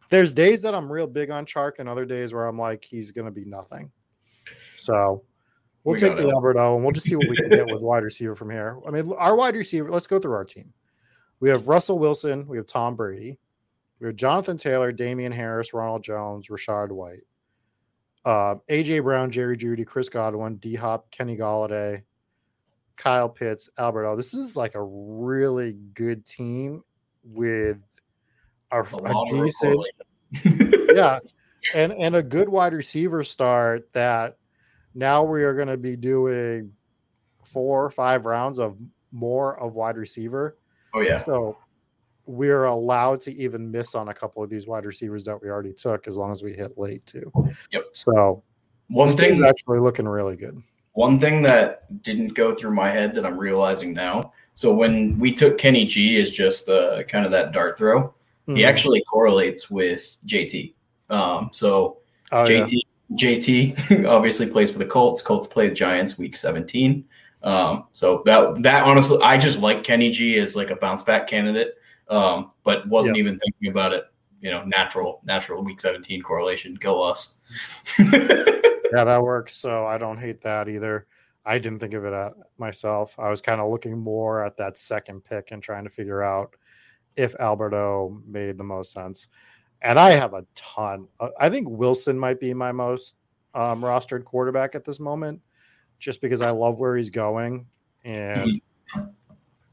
[0.09, 3.11] there's days that I'm real big on Chark, and other days where I'm like he's
[3.11, 3.91] going to be nothing.
[4.75, 5.23] So
[5.87, 7.81] we'll We take the Albert O, and we'll just see what we can get with
[7.81, 8.77] wide receiver from here.
[8.85, 9.89] I mean, our wide receiver.
[9.89, 10.73] Let's go through our team.
[11.39, 12.45] We have Russell Wilson.
[12.47, 13.39] We have Tom Brady.
[13.99, 17.23] We have Jonathan Taylor, Damien Harris, Ronald Jones, Rachaad White,
[18.25, 22.03] uh, AJ Brown, Jerry Jeudy, Chris Godwin, D Hop, Kenny Golladay,
[22.95, 24.15] Kyle Pitts, Albert O.
[24.15, 26.83] This is like a really good team
[27.23, 27.77] with
[28.71, 29.79] a, A a decent,
[30.95, 31.19] yeah,
[31.73, 34.37] and and a good wide receiver start that
[34.97, 36.71] now we are going to be doing
[37.43, 38.75] four or five rounds of
[39.11, 40.57] more of wide receiver.
[40.93, 41.23] Oh yeah.
[41.23, 41.55] So
[42.25, 45.71] we're allowed to even miss on a couple of these wide receivers that we already
[45.71, 47.31] took as long as we hit late too.
[47.71, 47.85] Yep.
[47.93, 48.43] So
[48.89, 50.61] One thing actually looking really good.
[50.93, 54.33] One thing that didn't go through my head that I'm realizing now.
[54.55, 58.15] So when we took Kenny G as just uh, kind of that dart throw,
[58.47, 58.65] he Mhm.
[58.65, 60.73] actually correlates with JT.
[61.11, 61.99] Um, so
[62.31, 62.65] Oh, yeah.
[63.13, 65.21] JT obviously plays for the Colts.
[65.21, 67.05] Colts play the Giants week 17.
[67.43, 71.27] Um, so that that honestly, I just like Kenny G as like a bounce back
[71.27, 71.75] candidate,
[72.09, 74.05] um, but wasn't even thinking about it.
[74.41, 76.75] You know, natural natural week 17 correlation.
[76.75, 77.37] Go us.
[78.93, 79.55] Yeah, that works.
[79.55, 81.07] So I don't hate that either.
[81.45, 83.15] I didn't think of it at myself.
[83.17, 86.55] I was kind of looking more at that second pick and trying to figure out
[87.15, 89.27] if Albert O made the most sense.
[89.81, 91.07] And I have a ton.
[91.19, 93.15] uh, I think Wilson might be my most
[93.53, 95.41] um, rostered quarterback at this moment,
[95.99, 97.67] just because I love where he's going.
[98.03, 98.61] And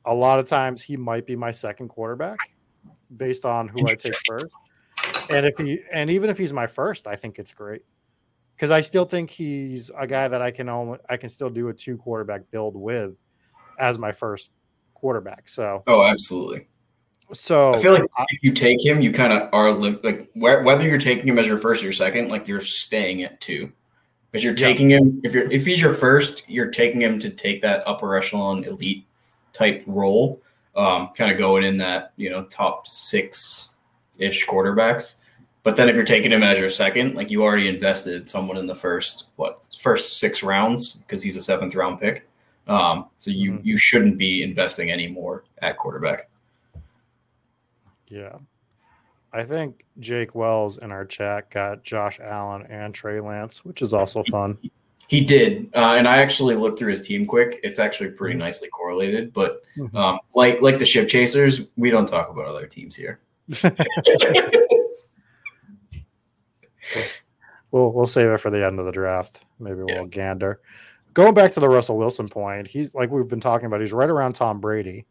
[0.04, 2.38] a lot of times he might be my second quarterback
[3.16, 4.54] based on who I take first.
[5.30, 7.82] And if he, and even if he's my first, I think it's great
[8.56, 11.68] because I still think he's a guy that I can only I can still do
[11.68, 13.22] a two quarterback build with
[13.78, 14.52] as my first
[14.94, 15.48] quarterback.
[15.48, 16.68] So oh, absolutely.
[17.34, 20.86] So I feel like if you take him, you kind of are li- like whether
[20.88, 23.70] you're taking him as your first or your second, like you're staying at two,
[24.30, 24.66] because you're Yeah.
[24.68, 25.20] taking him.
[25.24, 29.04] If you're if he's your first, you're taking him to take that upper echelon elite
[29.52, 30.40] type role,
[30.76, 33.70] um, kind of going in that you know top six
[34.18, 35.16] ish quarterbacks.
[35.64, 38.66] But then if you're taking him as your second, like you already invested someone in
[38.66, 42.28] the first what first six rounds because he's a seventh round pick.
[42.66, 43.60] Um, so you Mhm.
[43.64, 46.28] you shouldn't be investing any more at quarterback.
[48.08, 48.36] Yeah.
[49.32, 53.92] I think Jake Wells in our chat got Josh Allen and Trey Lance, which is
[53.92, 54.56] also fun.
[55.08, 57.60] He did, uh, and I actually looked through his team quick.
[57.62, 59.94] It's actually pretty nicely correlated, but Mhm.
[59.94, 63.20] um, like like the ship chasers, we don't talk about other teams here.
[67.70, 69.44] We'll we'll save it for the end of the draft.
[69.58, 70.04] Maybe we'll Yeah.
[70.04, 70.60] gander.
[71.12, 73.80] Going back to the Russell Wilson point, he's like we've been talking about.
[73.80, 75.06] He's right around Tom Brady,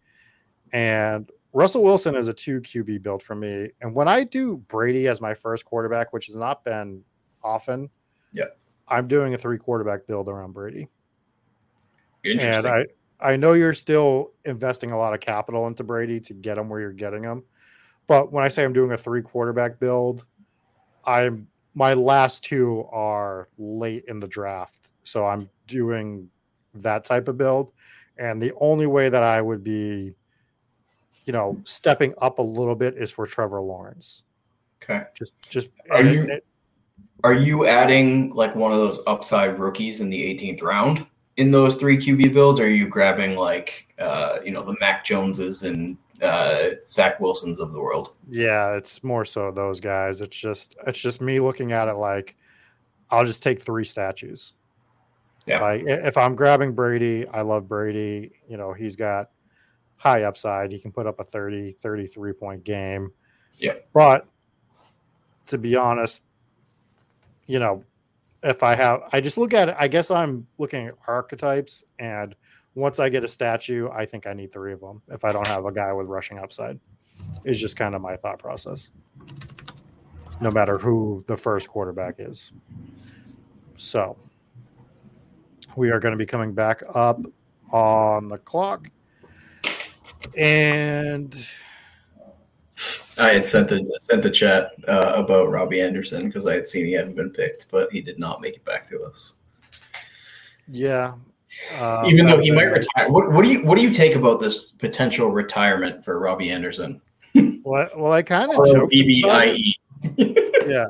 [0.71, 3.69] and Russell Wilson is a two QB build for me.
[3.81, 7.03] And when I do Brady as my first quarterback, which has not been
[7.43, 7.89] often,
[8.31, 8.45] Yeah.
[8.87, 10.87] I'm doing a three quarterback build around Brady.
[12.23, 12.53] Interesting.
[12.53, 12.85] And I
[13.19, 16.81] I know you're still investing a lot of capital into Brady to get him where
[16.81, 17.43] you're getting him,
[18.07, 20.25] but when I say I'm doing a three quarterback build,
[21.05, 26.29] I'm my last two are late in the draft, so I'm doing
[26.75, 27.71] that type of build,
[28.17, 30.13] and the only way that I would be,
[31.25, 34.23] you know, stepping up a little bit is for Trevor Lawrence.
[34.83, 35.03] okay.
[35.15, 36.45] Just just Are you- it-
[37.23, 41.05] Are you adding like one of those upside rookies in the 18th round
[41.37, 42.59] in those three QB builds?
[42.59, 47.71] Are you grabbing like uh, you know the Mac Joneses and uh, Zach Wilsons of
[47.71, 48.17] the world?
[48.29, 50.19] Yeah, it's more so those guys.
[50.19, 52.35] It's just it's just me looking at it like
[53.09, 54.55] I'll just take three statues.
[55.45, 55.61] Yeah.
[55.61, 58.31] Like if I'm grabbing Brady, I love Brady.
[58.49, 59.29] You know, he's got
[59.97, 60.71] high upside.
[60.71, 63.11] He can put up a 30, 33 point game.
[63.57, 63.73] Yeah.
[63.93, 64.27] But
[65.47, 66.23] to be honest,
[67.47, 67.83] you know,
[68.43, 72.35] if I have I just look at it, I guess I'm looking at archetypes and
[72.75, 75.47] once I get a statue, I think I need three of them if I don't
[75.47, 76.79] have a guy with rushing upside
[77.45, 78.89] is just kind of my thought process.
[80.41, 82.51] No matter who the first quarterback is.
[83.77, 84.17] So
[85.77, 87.19] we are going to be coming back up
[87.71, 88.89] on the clock.
[90.37, 91.35] And
[93.19, 96.85] I had sent the sent the chat uh, about Robbie Anderson because I had seen
[96.85, 99.35] he hadn't been picked, but he did not make it back to us.
[100.67, 101.13] Yeah.
[101.77, 104.39] Uh, Even though he might retire, what, what do you what do you take about
[104.39, 106.99] this potential retirement for Robbie Anderson?
[107.35, 108.89] Well, I- well, I kind of joked.
[108.89, 109.45] B B about
[110.17, 110.67] it.
[110.67, 110.87] Yeah,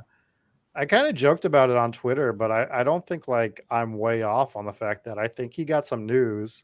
[0.74, 3.98] I kind of joked about it on Twitter, but I, I don't think like I'm
[3.98, 6.64] way off on the fact that I think he got some news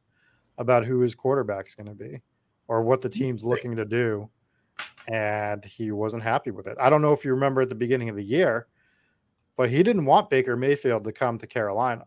[0.57, 2.21] about who his quarterback's going to be
[2.70, 4.30] or what the team's looking to do,
[5.07, 6.78] and he wasn't happy with it.
[6.80, 8.67] I don't know if you remember at the beginning of the year,
[9.57, 12.05] but he didn't want Baker Mayfield to come to Carolina.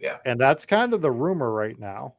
[0.00, 0.16] Yeah.
[0.26, 2.16] and that's kind of the rumor right now.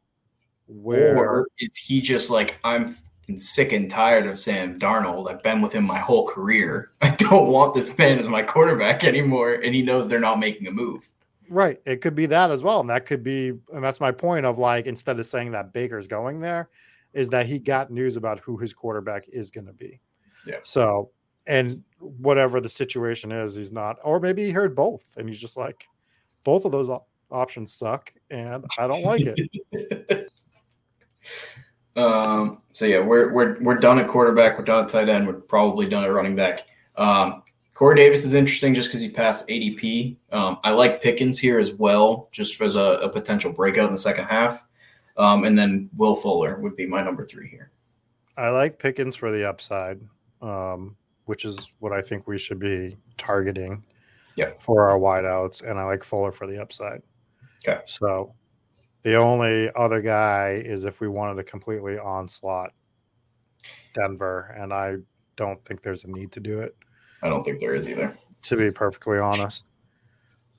[0.67, 2.97] Where Or is he just like I'm
[3.35, 5.29] sick and tired of Sam Darnold?
[5.29, 6.91] I've been with him my whole career.
[7.01, 10.67] I don't want this man as my quarterback anymore, and he knows they're not making
[10.67, 11.09] a move.
[11.49, 11.79] Right.
[11.85, 12.79] It could be that as well.
[12.79, 16.07] And that could be, and that's my point of like, instead of saying that Baker's
[16.07, 16.69] going there,
[17.15, 19.99] is that he got news about who his quarterback is going to be.
[20.45, 20.57] Yeah.
[20.61, 21.09] So,
[21.47, 25.57] and whatever the situation is, he's not, or maybe he heard both and he's just
[25.57, 25.87] like,
[26.43, 30.31] both of those op- options suck and I don't like it.
[31.95, 34.57] Um, so yeah, we're we're we're done at quarterback.
[34.57, 35.25] We're done at tight end.
[35.25, 36.67] We're probably done at running back.
[36.97, 37.43] Um,
[37.73, 40.17] Corey Davis is interesting just because he passed ADP.
[40.31, 43.97] Um, I like Pickens here as well, just as a, a potential breakout in the
[43.97, 44.63] second half.
[45.17, 47.71] Um, and then Will Fuller would be my number three here.
[48.37, 49.99] I like Pickens for the upside,
[50.41, 50.95] um,
[51.25, 53.83] which is what I think we should be targeting
[54.35, 54.51] Yeah.
[54.59, 55.63] for our wideouts.
[55.63, 57.01] And I like Fuller for the upside.
[57.67, 57.81] Okay.
[57.85, 58.33] So
[59.03, 62.73] the only other guy is if we wanted to completely onslaught
[63.93, 64.53] Denver.
[64.59, 64.97] And I
[65.37, 66.75] don't think there's a need to do it,
[67.23, 68.17] I don't think there is either.
[68.43, 69.65] to be perfectly honest.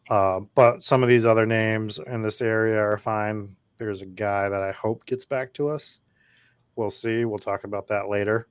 [0.09, 3.55] Uh, but some of these other names in this area are fine.
[3.79, 6.01] There's a guy that I hope gets back to us.
[6.77, 7.25] We'll see.
[7.25, 8.49] We'll talk about that later.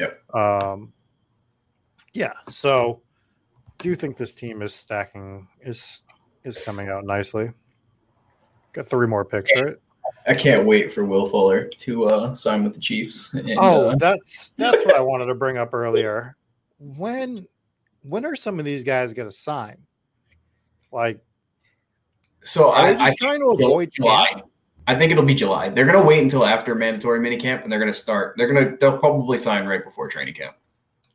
[0.00, 0.34] Yep.
[0.34, 0.92] Um,
[2.12, 2.32] yeah.
[2.48, 3.02] So,
[3.78, 6.02] do you think this team is stacking is
[6.44, 7.50] is coming out nicely?
[8.72, 9.76] Got three more picks, right?
[10.26, 13.34] I can't wait for Will Fuller to uh, sign with the Chiefs.
[13.34, 16.36] And, oh, uh, that's that's what I wanted to bring up earlier.
[16.78, 17.46] When
[18.02, 19.78] when are some of these guys going to sign?
[20.90, 21.20] Like,
[22.44, 24.42] so I, I just trying to avoid July.
[24.86, 25.68] I think it'll be July.
[25.68, 28.34] They're gonna wait until after mandatory minicamp, and they're gonna start.
[28.36, 30.56] They're gonna they'll probably sign right before training camp.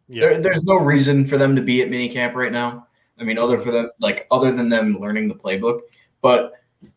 [0.08, 2.88] Yeah, There, there's no reason for them to be at minicamp right now.
[3.20, 5.82] I mean, other for them like other than them learning the playbook.
[6.22, 6.54] But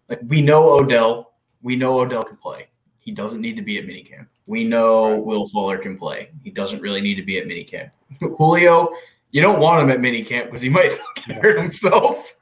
[0.08, 2.68] like we know Odell, we know Odell can play.
[2.98, 4.26] He doesn't need to be at minicamp.
[4.46, 6.30] We know Will Fuller can play.
[6.44, 7.90] He doesn't really need to be at minicamp.
[8.38, 8.90] Julio,
[9.30, 10.92] you don't want him at minicamp because he might
[11.26, 12.36] hurt himself.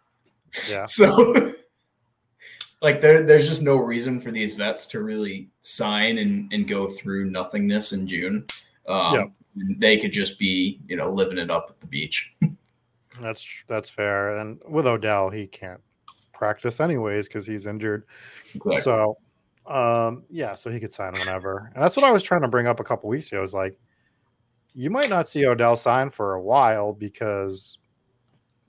[0.69, 0.85] yeah.
[0.87, 1.53] So,
[2.81, 6.89] like, there, there's just no reason for these vets to really sign and, and go
[6.89, 8.47] through nothingness in June.
[8.87, 9.25] Um, Yeah.
[9.79, 12.35] They could just be, you know, living it up at the beach.
[13.21, 14.37] That's that's fair.
[14.37, 15.81] And with Odell, he can't
[16.33, 18.05] practice anyways because he's injured.
[18.55, 18.77] Exactly.
[18.77, 19.19] So,
[19.67, 21.73] um, yeah, so he could sign whenever.
[21.75, 23.43] And that's what I was trying to bring up a couple weeks ago.
[23.43, 23.77] Is like,
[24.73, 27.79] you might not see Odell sign for a while because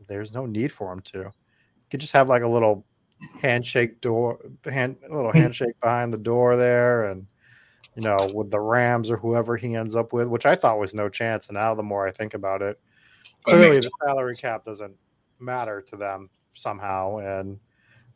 [0.07, 1.17] there's no need for him to.
[1.19, 1.31] You
[1.91, 2.85] could just have like a little
[3.41, 5.39] handshake door, hand, a little hmm.
[5.39, 7.25] handshake behind the door there, and
[7.95, 10.93] you know, with the Rams or whoever he ends up with, which I thought was
[10.93, 11.49] no chance.
[11.49, 12.79] And now the more I think about it,
[13.43, 14.95] clearly the salary cap doesn't
[15.39, 17.59] matter to them somehow, and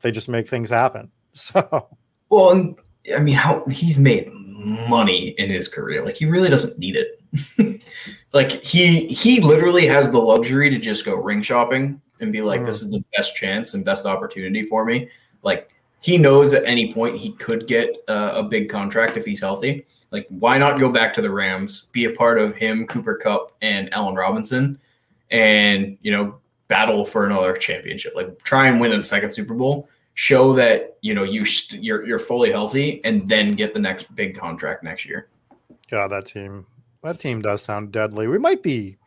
[0.02, 1.12] they just make things happen.
[1.36, 1.90] So.
[2.30, 2.78] Well, and
[3.16, 6.06] I mean, how he's made money in his career.
[6.06, 7.84] Like, he really doesn't need it.
[8.34, 12.66] like, he he literally has the luxury to just go ring shopping and be like,
[12.66, 15.10] "This is the best chance and best opportunity for me."
[15.44, 15.70] Like,
[16.04, 19.86] he knows at any point he could get uh, a big contract if he's healthy.
[20.12, 23.56] Like, why not go back to the Rams, be a part of him, Cooper Kupp,
[23.62, 24.80] and Allen Robinson,
[25.32, 28.14] and you know, battle for another championship.
[28.16, 29.88] Like, try and win a second Super Bowl.
[30.16, 34.14] Show that you know you st- you're you're fully healthy, and then get the next
[34.14, 35.30] big contract next year.
[35.90, 36.66] God, that team,
[37.02, 38.28] that team does sound deadly.
[38.28, 38.98] We might be,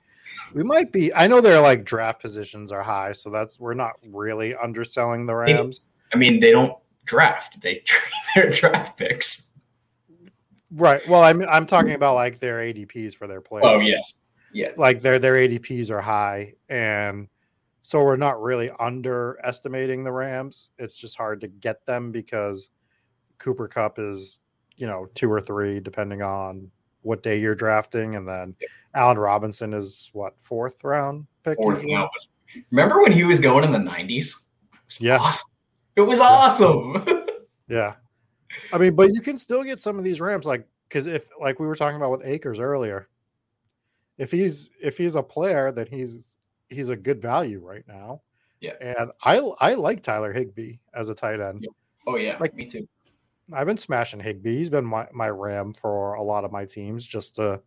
[0.54, 1.14] we might be.
[1.14, 5.34] I know their like draft positions are high, so that's we're not really underselling the
[5.34, 5.82] Rams.
[6.12, 9.52] I mean, they don't draft; they trade their draft picks.
[10.70, 11.06] Right.
[11.08, 13.66] Well, I'm I'm talking about like their ADPs for their players.
[13.66, 14.14] Oh yes,
[14.52, 14.70] yeah.
[14.76, 17.28] Like their their ADPs are high, and
[17.82, 20.70] so we're not really underestimating the Rams.
[20.78, 22.70] It's just hard to get them because
[23.38, 24.40] Cooper Kupp is
[24.76, 26.70] you know two or three depending on
[27.06, 28.54] what day you're drafting, and then
[28.94, 31.56] Allen Robinson is what fourth round pick.
[31.56, 32.10] Fourth round.
[32.70, 34.44] Remember when he was going in the nineties?
[35.00, 35.18] Yeah.
[35.18, 35.52] awesome.
[35.96, 37.04] It was awesome.
[37.68, 37.94] Yeah.
[38.72, 41.58] I mean, but you can still get some of these Rams, like, because if, like
[41.58, 43.08] we were talking about with Akers earlier,
[44.18, 46.36] if he's if he's a player, then he's
[46.68, 48.22] he's a good value right now.
[48.60, 48.74] Yeah.
[48.80, 51.62] And I I like Tyler Higbee as a tight end.
[51.62, 51.70] Yeah.
[52.06, 52.86] Oh yeah, Like- me too.
[53.52, 54.58] I've been smashing Higbee.
[54.58, 57.60] He's been my, my ram for a lot of my teams just to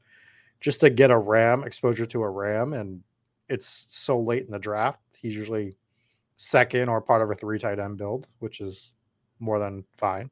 [0.60, 3.02] just to get a ram exposure to a ram and
[3.48, 5.00] it's so late in the draft.
[5.18, 5.78] He's usually
[6.38, 8.94] second or part of a three tight end build, which is
[9.40, 10.30] more than fine.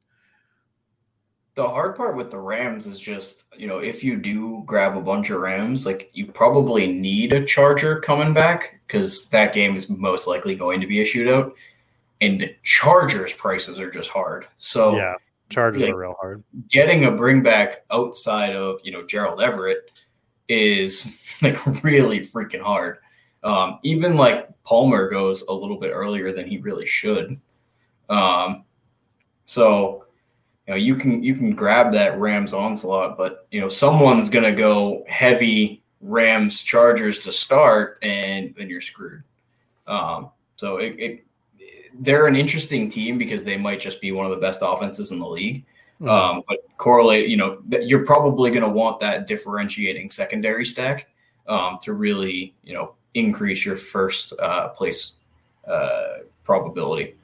[1.54, 5.00] The hard part with the Rams is just, you know, if you do grab a
[5.00, 9.90] bunch of Rams, like you probably need a Charger coming back because that game is
[9.90, 11.52] most likely going to be a shootout.
[12.20, 14.46] And the Chargers prices are just hard.
[14.56, 15.14] So yeah.
[15.48, 16.44] Chargers like- are real hard.
[16.68, 20.04] getting a bring back outside of, you know, Gerald Everett
[20.48, 22.98] is like really freaking hard.
[23.44, 27.40] Um, even like Palmer goes a little bit earlier than he really should.
[28.08, 28.64] Um,
[29.44, 30.04] so
[30.66, 34.52] you know you can you can grab that Rams onslaught, but you know someone's gonna
[34.52, 39.22] go heavy Rams Chargers to start, and then you're screwed.
[39.86, 41.24] Um, so it, it
[42.00, 45.18] they're an interesting team because they might just be one of the best offenses in
[45.18, 45.64] the league.
[46.00, 46.08] Mhm.
[46.08, 51.08] Um, but correlate, you know, you're probably going to want that differentiating secondary stack
[51.48, 55.14] um, to really, you know, increase your first uh, place
[55.66, 57.16] uh, probability,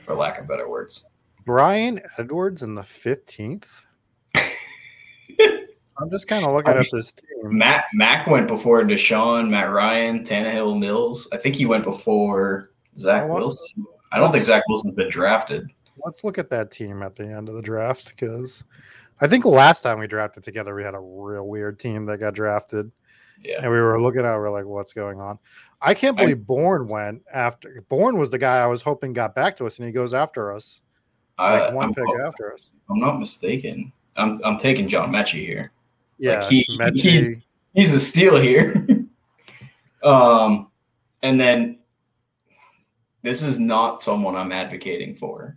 [0.00, 1.06] for lack of better words.
[1.44, 3.64] Bryan Edwards in the 15th.
[5.98, 7.56] I'm just kind of looking at this team.
[7.58, 11.28] Matt Mac went before Deshaun, Matt Ryan, Tannehill, Mills.
[11.32, 13.86] I think he went before Zach what- Wilson.
[14.12, 15.70] I don't think Zach Wilson's been drafted.
[16.04, 18.64] Let's look at that team at the end of the draft because
[19.20, 22.34] I think last time we drafted together, we had a real weird team that got
[22.34, 22.90] drafted.
[23.44, 23.58] Yeah.
[23.62, 25.36] and we were looking at it, we're like, what's going on?
[25.80, 29.34] I can't I- believe Bourne went after Bourne was the guy I was hoping got
[29.34, 30.82] back to us, and he goes after us.
[31.38, 32.70] I, Like one I'm, pick after us.
[32.88, 33.92] I'm not mistaken.
[34.16, 35.72] I'm, I'm taking John Metchie here.
[36.18, 37.00] Yeah, he- Metchie.
[37.00, 37.42] he's-
[37.74, 38.86] he's a steal here.
[40.04, 40.70] um,
[41.22, 41.78] and then
[43.22, 45.56] this is not someone I'm advocating for,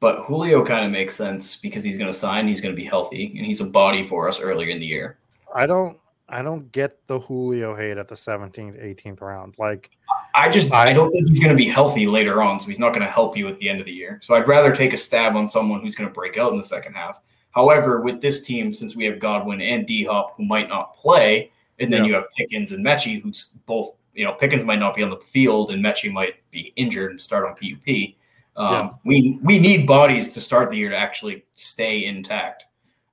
[0.00, 2.84] but Julio kind of makes sense because he's going to sign, he's going to be
[2.86, 5.18] healthy, and he's a body for us earlier in the year.
[5.54, 5.98] I don't
[6.28, 9.54] I don't get the Julio hate at the 17th, 18th round.
[9.58, 9.90] Like
[10.34, 12.78] I just I I- don't think he's going to be healthy later on, so he's
[12.78, 14.18] not going to help you at the end of the year.
[14.22, 16.62] So I'd rather take a stab on someone who's going to break out in the
[16.64, 17.20] second half.
[17.50, 21.50] However, with this team, since we have Godwin and D Hop who might not play,
[21.80, 22.08] and then Yeah.
[22.08, 25.16] you have Pickens and Metchie, who's both you know Pickens might not be on the
[25.18, 28.14] field and Metchie might be injured and start on PUP.
[28.56, 28.90] Um, Yeah.
[29.04, 32.66] We we need bodies to start the year to actually stay intact.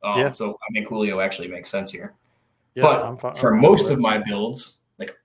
[0.03, 0.31] Um, Yeah.
[0.31, 2.15] So I think Julio actually makes sense here
[2.75, 5.17] yeah, but for most of my builds, like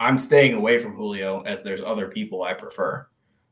[0.00, 3.06] I'm staying away from Julio as there's other people I prefer.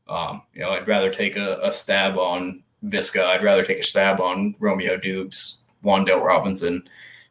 [0.07, 3.23] Um, you know, I'd rather take a, a stab on Visca.
[3.23, 6.83] I'd rather take a stab on Romeo Doubs, Wan'Dale Robinson,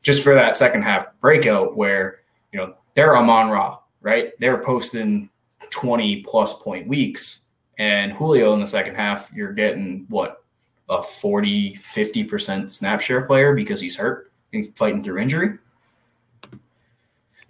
[0.03, 2.20] just for that second half breakout where,
[2.53, 4.32] you know, they're Amon Ra, right?
[4.38, 5.30] They're posting
[5.70, 7.42] 20 plus point weeks.
[7.78, 10.44] And Julio in the second half, you're getting what,
[10.88, 14.32] a 40, 50% snap share player because he's hurt.
[14.53, 15.59] He's fighting through injury.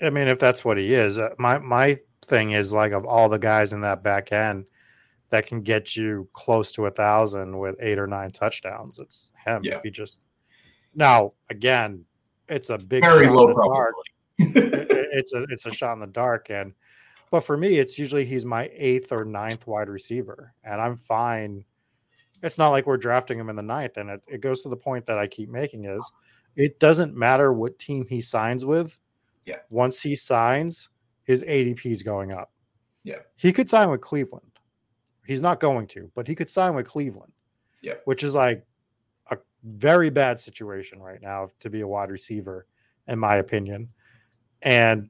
[0.03, 3.29] I mean, if that's what he is, uh, my my thing is like of all
[3.29, 4.67] the guys in that back end
[5.31, 9.63] that can get you close to a thousand with eight or nine touchdowns, it's him.
[9.65, 9.77] Yeah.
[9.77, 10.21] If he just
[10.95, 12.05] now again,
[12.49, 13.93] it's a big very low probability.
[14.07, 16.73] It- it- it's a it's a shot in the dark, and
[17.31, 21.65] but for me, it's usually he's my eighth or ninth wide receiver, and I'm fine.
[22.43, 24.77] It's not like we're drafting him in the ninth, and it, it goes to the
[24.77, 26.11] point that I keep making is
[26.57, 28.99] it doesn't matter what team he signs with.
[29.47, 29.57] Yeah.
[29.69, 30.89] Once he signs,
[31.25, 32.51] his ADP is going up.
[33.05, 33.19] Yeah.
[33.37, 34.47] He could sign with Cleveland.
[35.27, 37.33] He's not going to, but he could sign with Cleveland.
[37.83, 37.95] Yeah.
[38.05, 38.65] Which is like
[39.31, 42.67] a very bad situation right now to be a wide receiver,
[43.09, 43.89] in my opinion.
[44.63, 45.09] And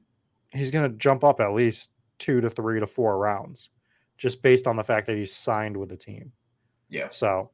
[0.51, 1.89] he's going to jump up at least
[2.19, 3.69] two to three to four rounds
[4.17, 6.31] just based on the fact that he's signed with the team.
[6.89, 7.07] yeah.
[7.09, 7.51] So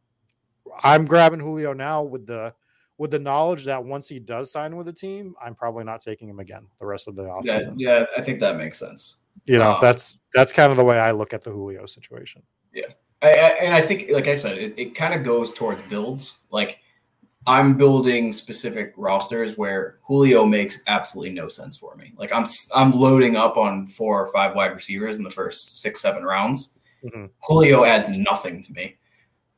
[0.83, 2.53] I'm grabbing Julio now with the
[2.97, 6.27] with the knowledge that once he does sign with the team, I'm probably not taking
[6.27, 7.75] him again the rest of the Yeah, offseason.
[7.77, 9.17] yeah, I think that makes sense.
[9.45, 12.41] You know, Uh, that's that's kind of the way I look at the Julio situation.
[13.21, 13.29] I, I,
[13.63, 16.39] and I think, like I said, it, it kind of goes towards builds.
[16.51, 16.79] Like
[17.47, 22.11] I'm building specific rosters where Julio makes absolutely no sense for me.
[22.17, 22.45] Like I'm
[22.75, 26.77] I'm loading up on four or five wide receivers in the first six seven rounds.
[27.05, 27.29] Mhm.
[27.43, 28.97] Julio adds nothing to me.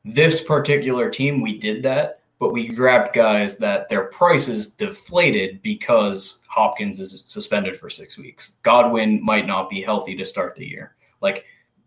[0.04, 6.42] This particular team, we did that, but we grabbed guys that their prices deflated because
[6.46, 8.52] Hopkins is suspended for six weeks.
[8.62, 10.94] Godwin might not be healthy to start the year.
[11.20, 11.44] Like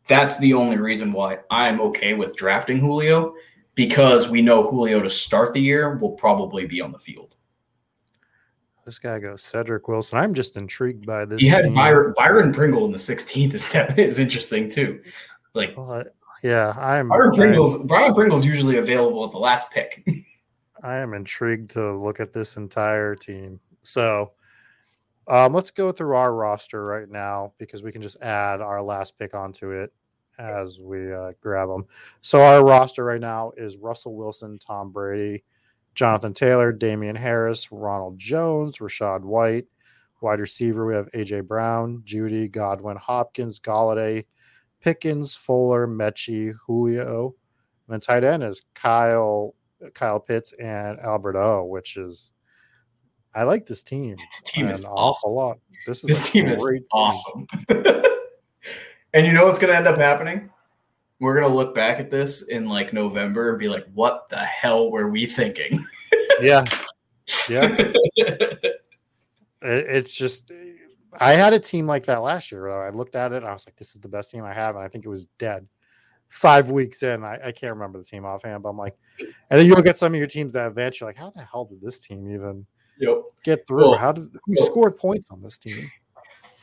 [0.10, 3.36] that's the only reason why I'm okay with drafting Julio
[3.76, 7.36] because we know Julio to start the year will probably be on the field.
[8.86, 10.19] This guy goes Cedric Wilson.
[10.19, 11.39] I'm just intrigued by this.
[11.39, 11.74] He had.
[11.74, 15.01] Byron, Byron Pringle in the 16th is, is interesting too.
[15.53, 16.03] Like Uh,
[16.43, 17.07] yeah, I'm.
[17.07, 20.05] Byron I'm- Pringle's Byron Pringle's usually available at the last pick.
[20.84, 23.57] I am intrigued to look at this entire team.
[23.84, 24.34] So
[25.30, 29.17] um, let's go through our roster right now because we can just add our last
[29.17, 29.93] pick onto it
[30.39, 31.86] as we uh, grab them.
[32.21, 35.43] So our roster right now is Russell Wilson, Tom Brady,
[35.95, 39.65] Jonathan Taylor, Damien Harris, Ronald Jones, Rachaad White.
[40.21, 44.23] Wide receiver, we have AJ Brown, Jeudy, Godwin, Hopkins, Golladay,
[44.79, 47.36] Pickens, Fuller, Metchie, Julio.
[47.89, 49.53] And tight end is Kyle
[49.93, 52.31] Kyle Pitts and Albert O, which is
[53.36, 54.15] I like this team.
[54.15, 54.93] This team is awesome.
[54.93, 55.57] awful lot.
[55.86, 57.47] This is This a team is awesome.
[59.14, 60.49] and you know what's going to end up happening?
[61.20, 64.38] We're going to look back at this in like November and be like, what the
[64.38, 65.86] hell were we thinking?
[66.41, 66.66] Yeah,
[67.47, 67.78] yeah.
[69.61, 70.51] It's just
[71.20, 72.68] I had a team like that last year.
[72.70, 72.82] Though.
[72.82, 74.76] I looked at it, and I was like, "This is the best team I have,"
[74.76, 75.68] and I think it was dead.
[76.30, 79.66] Five weeks in, I, I can't remember the team offhand, but I'm like, and then
[79.68, 81.82] you look at some of your teams that advance, you're like, "How the hell did
[81.82, 82.66] this team even
[82.99, 83.22] yep.
[83.43, 83.89] get through?
[83.89, 85.78] Well, How did who well- scored points on this team?"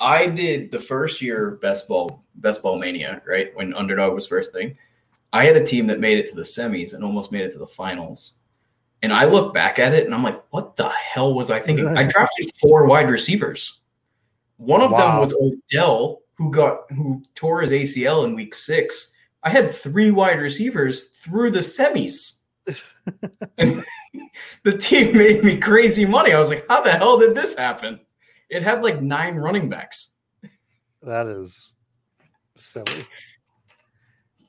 [0.00, 3.54] I did the first year of best ball, best ball mania, right?
[3.54, 4.76] When underdog was first thing.
[5.32, 7.58] I had a team that made it to the semis and almost made it to
[7.58, 8.34] the finals.
[9.02, 11.96] And I look back at it and I'm like, what the hell was I thinking?
[11.96, 13.80] I drafted four wide receivers.
[14.56, 19.12] One of them was Odell, who got who tore his ACL in week six.
[19.42, 22.38] I had three wide receivers through the semis.
[23.58, 23.84] and
[24.64, 26.32] the team made me crazy money.
[26.32, 28.00] I was like, how the hell did this happen?
[28.50, 30.10] It had like nine running backs.
[31.02, 31.74] That is
[32.56, 33.06] silly.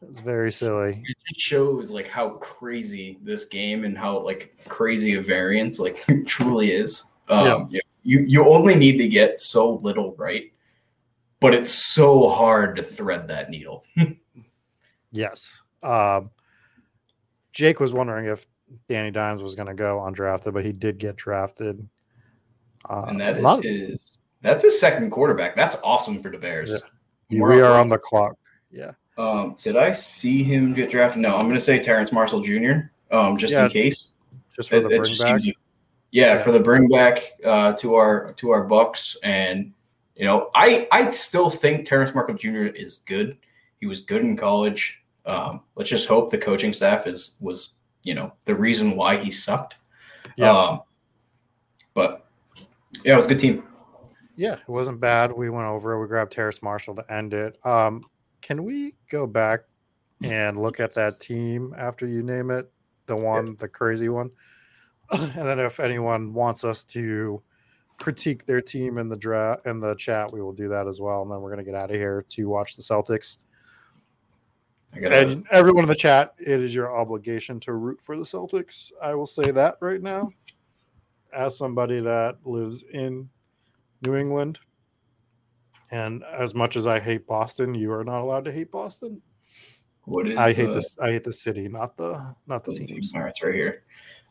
[0.01, 1.01] It's very silly.
[1.05, 6.03] It just shows like how crazy this game and how like crazy a variance like
[6.25, 7.05] truly is.
[7.29, 10.51] Um, you, you you only need to get so little right,
[11.39, 13.85] but it's so hard to thread that needle.
[15.11, 15.61] Yes.
[15.83, 16.31] Um,
[17.51, 18.45] Jake was wondering if
[18.87, 21.87] Danny Dimes was going to go undrafted, but he did get drafted.
[22.89, 25.55] Uh, and that is his that's his second quarterback.
[25.55, 26.81] That's awesome for the Bears.
[27.29, 28.35] we are on the clock.
[28.71, 28.91] Yeah.
[29.17, 31.21] Um, did I see him get drafted?
[31.21, 32.89] No, I'm going to say Terrence Marshall Jr.
[33.11, 34.15] Um, just Yeah, in case.
[34.55, 35.07] Just for It- the bring back.
[35.41, 35.53] seems- yeah,
[36.35, 36.37] Yeah.
[36.43, 39.73] for the bring back uh, to our to our Bucks, and
[40.15, 42.65] you know, I I still think Terrence Markle Jr.
[42.75, 43.37] is good.
[43.79, 45.03] He was good in college.
[45.25, 47.69] Um, let's just hope the coaching staff is was
[48.03, 49.75] you know the reason why he sucked.
[50.35, 50.51] Yeah.
[50.51, 50.81] Um,
[51.93, 52.25] but
[53.03, 53.63] yeah, it was a good team.
[54.35, 55.31] Yeah, it wasn't bad.
[55.31, 55.99] We went over.
[55.99, 57.57] We grabbed Terrace Marshall to end it.
[57.65, 58.03] Um,
[58.41, 59.61] can we go back
[60.23, 62.71] and look at that team after you name it?
[63.07, 64.31] The one, the crazy one.
[65.11, 67.41] and then if anyone wants us to
[67.99, 71.21] critique their team in the draft in the chat, we will do that as well.
[71.21, 73.37] And then we're gonna get out of here to watch the Celtics.
[74.95, 78.91] I And everyone in the chat, it is your obligation to root for the Celtics.
[79.01, 80.31] I will say that right now,
[81.33, 83.29] as somebody that lives in
[84.05, 84.59] New England.
[85.91, 89.21] And as much as I hate Boston, you are not allowed to hate Boston.
[90.05, 90.97] what is I hate uh, this.
[91.01, 93.01] I hate the city, not the not the the team?
[93.15, 93.83] All right, it's right here.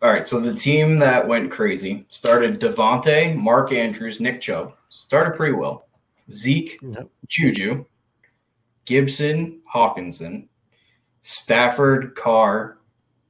[0.02, 4.72] All right, so the team that went crazy started Davante, Mark Andrews, Nick Chubb.
[4.88, 5.88] Started pretty well.
[6.30, 7.08] Zeke, Yep.
[7.28, 7.84] Juju,
[8.86, 10.46] Gibson, Hockenson,
[11.20, 12.78] Stafford, Carr,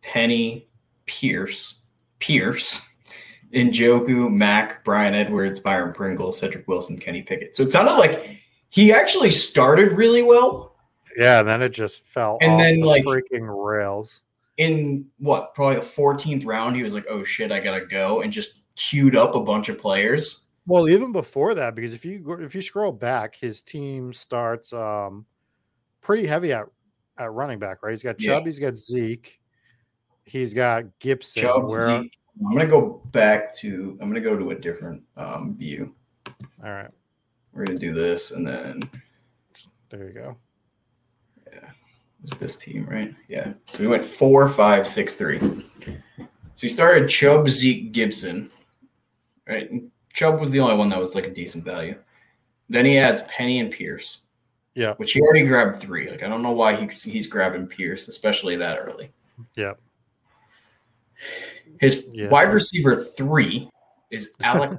[0.02, 0.68] Penny,
[1.06, 1.80] Pierce,
[2.20, 2.88] Pierce,
[3.54, 7.56] Njoku, Mac, Bryan Edwards, Byron Pringle, Cedric Wilson, Kenny Pickett.
[7.56, 8.38] So it sounded like
[8.68, 10.76] he actually started really well
[11.16, 14.22] Yeah, and then it just fell And off then, the like- freaking rails.
[14.58, 18.30] in what probably the 14th round he was like oh shit i gotta go and
[18.32, 22.54] just queued up a bunch of players Well, even before that, because if you if
[22.54, 25.24] you scroll back, his team starts um
[26.02, 26.66] pretty heavy at
[27.18, 27.90] at running back, right?
[27.90, 28.34] He's got Yeah.
[28.34, 29.40] Chubb, he's got Zeke,
[30.24, 31.42] he's got Gibson.
[31.42, 32.16] Chubb, where, Zeke.
[32.46, 35.94] I'm gonna go back to i'm gonna go to a different um, view.
[36.64, 36.90] All right,
[37.52, 38.82] we're gonna do this and then
[39.90, 40.36] there you go.
[41.46, 43.14] Yeah, it was this team right?
[43.28, 43.52] Yeah.
[43.66, 45.38] So we went four five six three.
[45.38, 48.50] So we started chubb zeke gibson
[49.48, 49.70] right?
[49.70, 51.96] And chubb was the only one that was like a decent value.
[52.68, 54.20] Then he adds penny and pierce.
[54.74, 54.94] Yeah.
[54.94, 56.08] which he already grabbed three.
[56.08, 59.10] Like i don't know why he, he's grabbing pierce especially that early.
[59.56, 59.72] Yeah.
[61.80, 62.28] His Yeah.
[62.28, 63.68] wide receiver three
[64.10, 64.78] is Alec.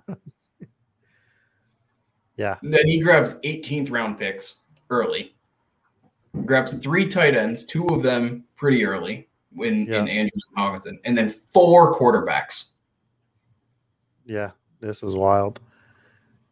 [2.37, 2.57] Yeah.
[2.61, 4.59] then he grabs 18th round picks
[4.89, 5.35] early.
[6.45, 9.99] Grabs three tight ends, two of them pretty early in, Yeah.
[10.01, 12.65] in Andrews and Hockenson, and then four quarterbacks.
[14.25, 14.51] Yeah.
[14.79, 15.59] This is wild.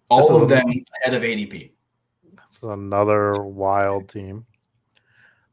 [0.09, 0.65] All This is of a- them
[1.01, 1.71] ahead of ADP.
[2.23, 4.45] This is another wild team.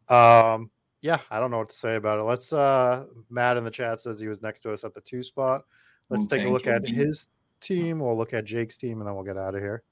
[0.08, 0.70] Um,
[1.02, 2.22] yeah, I don't know what to say about it.
[2.22, 5.22] Let's uh Matt in the chat says he was next to us at the two
[5.22, 5.62] spot.
[6.08, 7.28] Let's take a look at his
[7.60, 8.00] team.
[8.00, 9.82] We'll look at Jake's team and then we'll get out of here.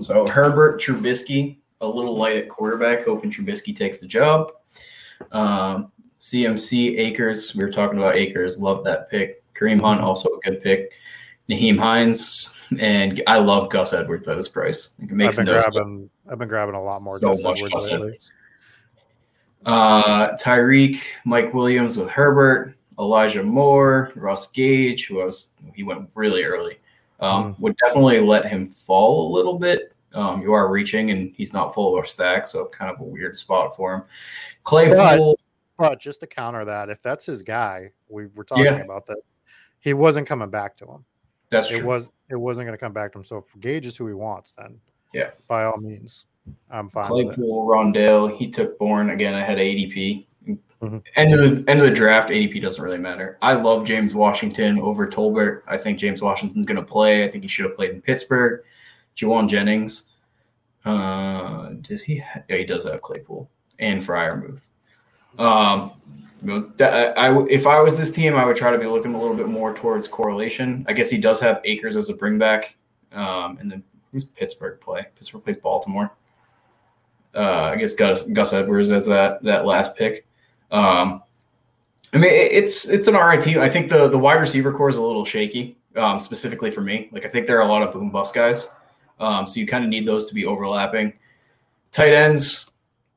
[0.00, 4.52] So Herbert Trubisky, a little light at quarterback, hoping Trubisky takes the job.
[5.32, 5.90] Um,
[6.20, 9.42] CMC Akers, we were talking about Akers, love that pick.
[9.54, 10.92] Kareem Hunt, also a good pick.
[11.48, 14.94] Nyheim Hines, and I love Gus Edwards at his price.
[14.98, 17.84] It I've been no grabbing I've been grabbing a lot more so Gus Edwards Gus
[17.90, 17.96] lately.
[17.96, 18.32] Edwards.
[19.66, 26.08] Uh, Tyreek, Mike Williams with Herbert, Elijah Moore, Russ Gage, who I was he went
[26.14, 26.78] really early.
[27.20, 27.62] Um, Mm-hmm.
[27.62, 29.92] Would definitely let him fall a little bit.
[30.14, 33.04] Um, you are reaching, and he's not full of our stack, so kind of a
[33.04, 34.02] weird spot for him.
[34.64, 35.38] Claypool,
[35.76, 38.78] But just to counter that, if that's his guy, we were talking Yeah.
[38.78, 39.20] about that.
[39.80, 41.04] He wasn't coming back to him.
[41.50, 41.88] that's It true.
[41.88, 43.24] was it wasn't going to come back to him.
[43.24, 44.78] So if Gage is who he wants, then
[45.14, 45.30] Yeah.
[45.46, 46.26] by all means,
[46.70, 47.06] I'm fine.
[47.06, 50.26] Claypool, Rondale, he took Bourne again I had ADP.
[50.82, 51.02] Mhm.
[51.16, 53.36] End of the end of the draft, ADP doesn't really matter.
[53.42, 55.62] I love James Washington over Tolbert.
[55.66, 57.24] I think James Washington's going to play.
[57.24, 58.62] I think he should have played in Pittsburgh.
[59.16, 60.06] Jauan Jennings,
[60.84, 62.18] uh, does he?
[62.18, 63.50] Ha- yeah, he does have Claypool
[63.80, 64.68] and Freiermuth.
[65.38, 65.92] Um,
[66.76, 69.20] that, I, I if I was this team, I would try to be looking a
[69.20, 70.86] little bit more towards correlation.
[70.88, 72.74] I guess he does have Akers as a bringback,
[73.10, 75.06] um, and then who's Pittsburgh play?
[75.16, 76.12] Pittsburgh plays Baltimore
[77.38, 80.26] uh, I guess Gus, Gus Edwards as that that last pick.
[80.72, 81.22] Um,
[82.12, 83.60] I mean, it, it's it's an alright team.
[83.60, 87.08] I think the the wide receiver core is a little shaky, um, specifically for me.
[87.12, 88.68] Like I think there are a lot of boom bust guys,
[89.20, 91.12] um, so you kind of need those to be overlapping.
[91.92, 92.66] Tight ends,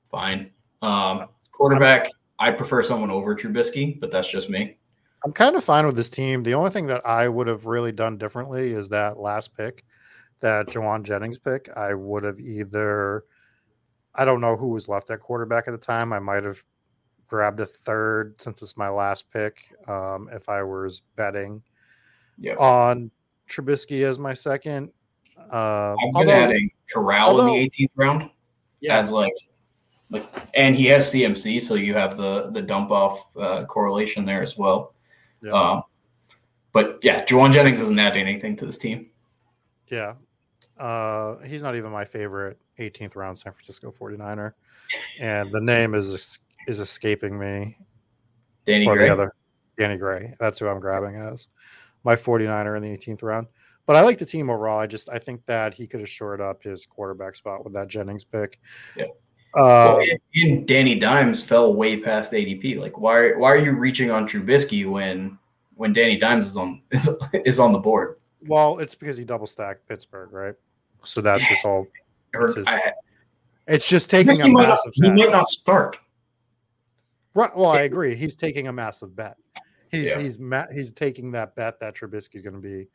[0.05, 0.51] fine.
[0.83, 4.77] Um, quarterback, I prefer someone over Trubisky, but that's just me.
[5.23, 6.41] I'm kind of fine with this team.
[6.43, 9.83] The only thing that I would have really done differently is that last pick,
[10.39, 11.69] that Jauan Jennings pick.
[11.75, 13.25] I would have either,
[14.15, 16.11] I don't know who was left at quarterback at the time.
[16.13, 16.61] I might have
[17.27, 19.73] grabbed a third since it's my last pick.
[19.87, 21.61] Um, if I was betting
[22.39, 22.59] Yep.
[22.59, 23.11] on
[23.49, 24.91] Trubisky as my second.
[25.51, 28.29] Uh, I've been adding Corral although- in the 18th round.
[28.81, 29.33] yeah, as like
[30.09, 30.25] like
[30.55, 34.57] and he has CMC, so you have the the dump off uh, correlation there as
[34.57, 34.93] well.
[35.41, 35.83] yeah, Um,
[36.73, 39.09] but yeah, Jauan Jennings doesn't add anything to this team.
[39.87, 40.15] yeah.
[40.81, 44.53] Uh, he's not even my favorite 18th round San Francisco 49er.
[45.21, 47.77] And the name is is escaping me.
[48.65, 49.05] Danny Gray.
[49.05, 49.35] the other
[49.77, 50.33] Danny Gray.
[50.39, 51.49] That's who I'm grabbing as
[52.03, 53.45] my 49er in the 18th round.
[53.85, 54.79] But I like the team overall.
[54.79, 57.87] I just I think that he could have shored up his quarterback spot with that
[57.87, 58.59] Jennings pick.
[58.97, 59.05] Yeah.
[59.53, 62.79] Uh, Well, and, and Danny Dimes fell way past ADP.
[62.79, 65.37] Like, why why are you reaching on Trubisky when
[65.75, 67.07] when Danny Dimes is on is,
[67.45, 68.15] is on the board?
[68.47, 70.55] well, it's because he double stacked Pittsburgh, right?
[71.03, 71.65] So that's Yes.
[72.33, 72.93] This is- I,
[73.67, 74.93] It's just taking a might not, massive.
[74.95, 75.99] he might not start.
[77.35, 77.55] Right.
[77.55, 78.15] Well, I agree.
[78.15, 79.35] He's taking a massive bet.
[79.89, 80.19] He's Yeah.
[80.19, 80.37] he's
[80.73, 82.87] he's taking that bet that Trubisky's going to be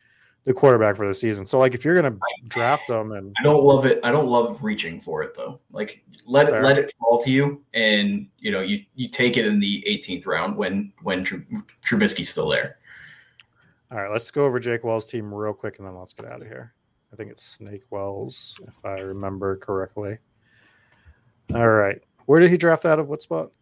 [0.44, 1.44] the quarterback for the season.
[1.44, 2.18] So like if you're going to
[2.48, 4.00] draft them and I don't love it.
[4.04, 5.60] I don't love reaching for it though.
[5.72, 9.44] Like let it let it fall to you, and you know you you take it
[9.46, 11.44] in the 18th round when when Tru-
[11.84, 12.78] Trubisky's still there.
[13.90, 16.40] All right, let's go over Jake Wells' team real quick and then let's get out
[16.42, 16.74] of here.
[17.16, 20.18] I think it's Snake Wells, if I remember correctly.
[21.54, 21.98] All right.
[22.26, 23.08] Where did he draft out of?
[23.08, 23.52] What spot?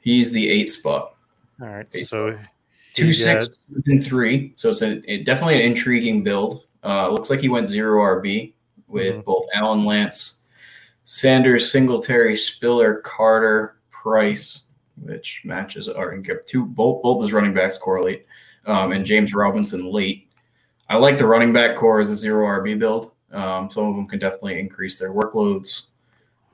[0.00, 1.14] He's the eighth spot,
[1.60, 1.86] All right.
[1.92, 2.36] Eight So he
[2.94, 4.54] two gets- six and three.
[4.56, 6.64] So it's a, it, definitely an intriguing build.
[6.82, 8.54] Uh, looks like he went zero RB
[8.88, 9.24] with Mhm.
[9.24, 10.38] both Allen Lance,
[11.04, 14.64] Sanders, Singletary, Spiller, Carter, Price,
[15.02, 18.24] which matches in two both both his running backs correlate,
[18.64, 20.28] um, and James Robinson late.
[20.92, 23.12] I like the running back core as a zero RB build.
[23.32, 25.86] Um, some of them can definitely increase their workloads.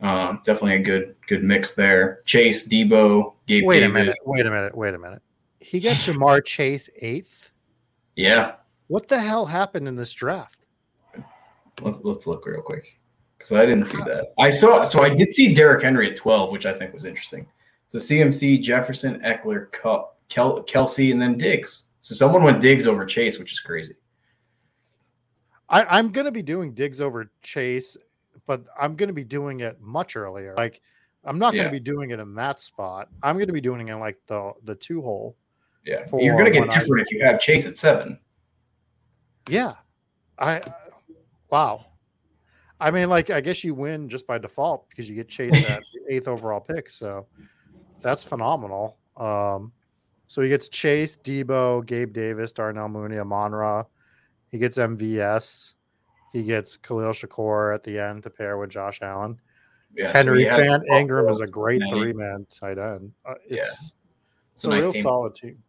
[0.01, 2.23] Um, definitely a good good mix there.
[2.25, 4.15] Chase, Debo, Gabe Wait a minute.
[4.25, 4.77] Wait a minute.
[4.77, 5.23] Wait a minute.
[5.59, 7.51] He got Ja'Marr Chase eighth.
[8.15, 8.55] Yeah,
[8.87, 10.67] What the hell happened in this draft?
[11.83, 13.01] Let, let's look real quick
[13.37, 14.35] because I didn't see that.
[14.39, 17.45] I saw so I did see Derrick Henry at twelve, which I think was interesting.
[17.89, 21.87] So CMC, Jefferson, Ekeler, Kupp, Kel, Kelce, and then Diggs.
[22.03, 23.97] So someone went Diggs over Chase, which is crazy.
[25.71, 27.97] I, I'm going to be doing Diggs over Chase,
[28.47, 30.55] but I'm going to be doing it much earlier.
[30.57, 30.81] Like,
[31.25, 31.71] I'm not going Yeah.
[31.71, 33.09] to be doing it in that spot.
[33.23, 35.37] I'm going to be doing it in like the the two hole.
[35.85, 38.19] Yeah, you're gonna get when I- different if you have Chase at seven.
[39.49, 39.75] Yeah.
[40.39, 40.61] I
[41.51, 41.87] wow.
[42.81, 45.81] I mean, like, I guess you win just by default because you get chased at
[46.09, 46.89] eighth overall pick.
[46.91, 47.27] So
[48.01, 48.99] that's phenomenal.
[49.17, 49.73] Um,
[50.29, 53.83] so he gets Chase, Debo, Gabe Davis, Darnell Mooney, Amon Ra,
[54.51, 55.75] He gets MVS.
[56.33, 59.39] He gets Khalil Shakir at the end to pair with Josh Allen.
[59.95, 63.13] Yeah, Henry he has Evan Engram is a great three man tight end.
[63.25, 63.63] Uh, it's, Yeah.
[63.63, 63.95] it's,
[64.55, 65.03] It's a, a nice real team.
[65.03, 65.63] solid team.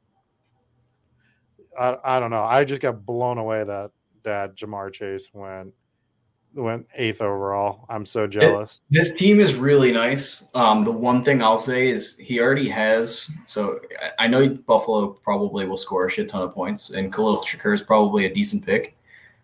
[1.80, 2.44] I, I don't know.
[2.44, 3.92] I just got blown away that
[4.24, 5.74] that Ja'Marr Chase went
[6.54, 7.86] went eighth overall.
[7.90, 8.82] I'm so jealous.
[8.90, 10.48] This team is really nice.
[10.54, 13.30] Um, the one thing I'll say is he already has.
[13.46, 13.80] So
[14.18, 17.82] I- know Buffalo probably will score a shit ton of points, and Khalil Shakir is
[17.82, 18.96] probably a decent pick.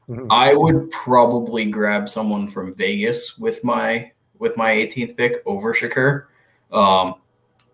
[0.10, 0.28] Mhm.
[0.30, 6.26] I would probably grab someone from Vegas with my with my 18th pick over Shakir,
[6.72, 7.16] um,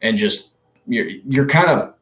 [0.02, 0.49] and just
[0.88, 1.94] you're you're kind of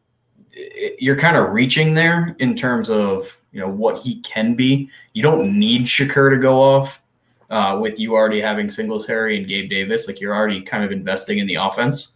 [1.00, 4.90] you're kind of reaching there in terms of you know what he can be.
[5.14, 7.02] You don't need Shakir to go off
[7.50, 10.08] uh, with you already having Singletary and Gabe Davis.
[10.08, 12.14] Like you're already kind of investing in the offense,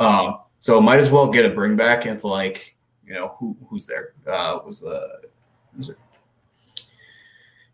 [0.00, 2.76] um, so might as well get a bring back and like
[3.06, 5.20] you know who who's there uh, was the
[5.76, 5.98] was it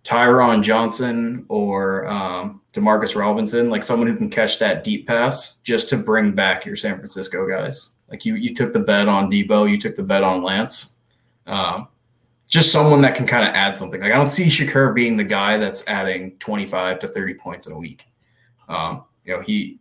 [0.05, 5.89] Tyron Johnson or um, Demarcus Robinson, like someone who can catch that deep pass, just
[5.91, 7.93] to bring back your San Francisco guys.
[8.09, 10.97] Like you, you took the bet on Debo, you took the bet on Lance.
[11.47, 11.89] Um,
[12.53, 14.03] just someone that can kind of add something.
[14.03, 17.73] Like I don't see Shakir being the guy that's adding 25 to 30 points in
[17.73, 18.05] a week.
[18.69, 19.81] Um, you know, he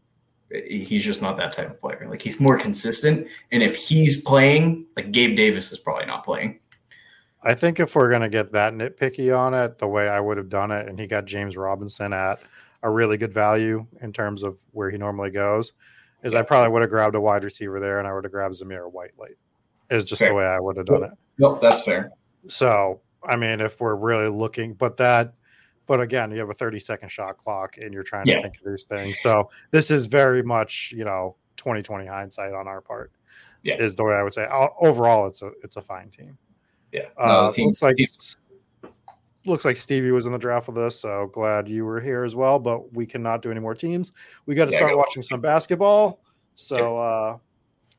[0.50, 2.08] he's just not that type of player.
[2.10, 3.28] Like he's more consistent.
[3.52, 6.60] And if he's playing, like Gabe Davis is probably not playing.
[7.44, 10.50] I think if we're gonna get that nitpicky on it, the way I would have
[10.50, 12.40] done it, and he got James Robinson at
[12.84, 15.74] a really good value in terms of where he normally goes,
[16.24, 18.56] is I probably would have grabbed a wide receiver there, and I would have grabbed
[18.56, 19.36] Zamir White late.
[19.90, 21.12] Is just the way I would have done it.
[21.38, 22.12] Nope, that's fair.
[22.48, 25.34] So I mean, if we're really looking, but that,
[25.86, 28.38] but again, you have a 30 second shot clock, and you're trying Yeah.
[28.38, 29.20] to think of these things.
[29.22, 33.12] So this is very much you know 2020 hindsight on our part.
[33.64, 33.76] Yeah.
[33.78, 34.48] is the way I would say.
[34.80, 36.36] Overall, it's a it's a fine team.
[36.92, 37.10] Yeah.
[37.18, 38.08] Uh, No, team- looks like team-
[39.46, 42.36] looks like Stevie was in the draft with us, so glad you were here as
[42.36, 42.60] well.
[42.60, 44.12] But we cannot do any more teams.
[44.46, 44.98] We got to Yeah, start go.
[44.98, 46.22] watching some basketball.
[46.56, 47.38] So, uh,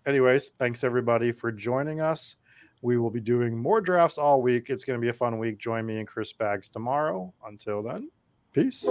[0.07, 2.37] anyways, thanks everybody for joining us.
[2.83, 4.69] We will be doing more drafts all week.
[4.69, 5.59] It's going to be a fun week.
[5.59, 7.33] Join me and Chris Bags tomorrow.
[7.47, 8.11] Until then,
[8.53, 8.85] peace.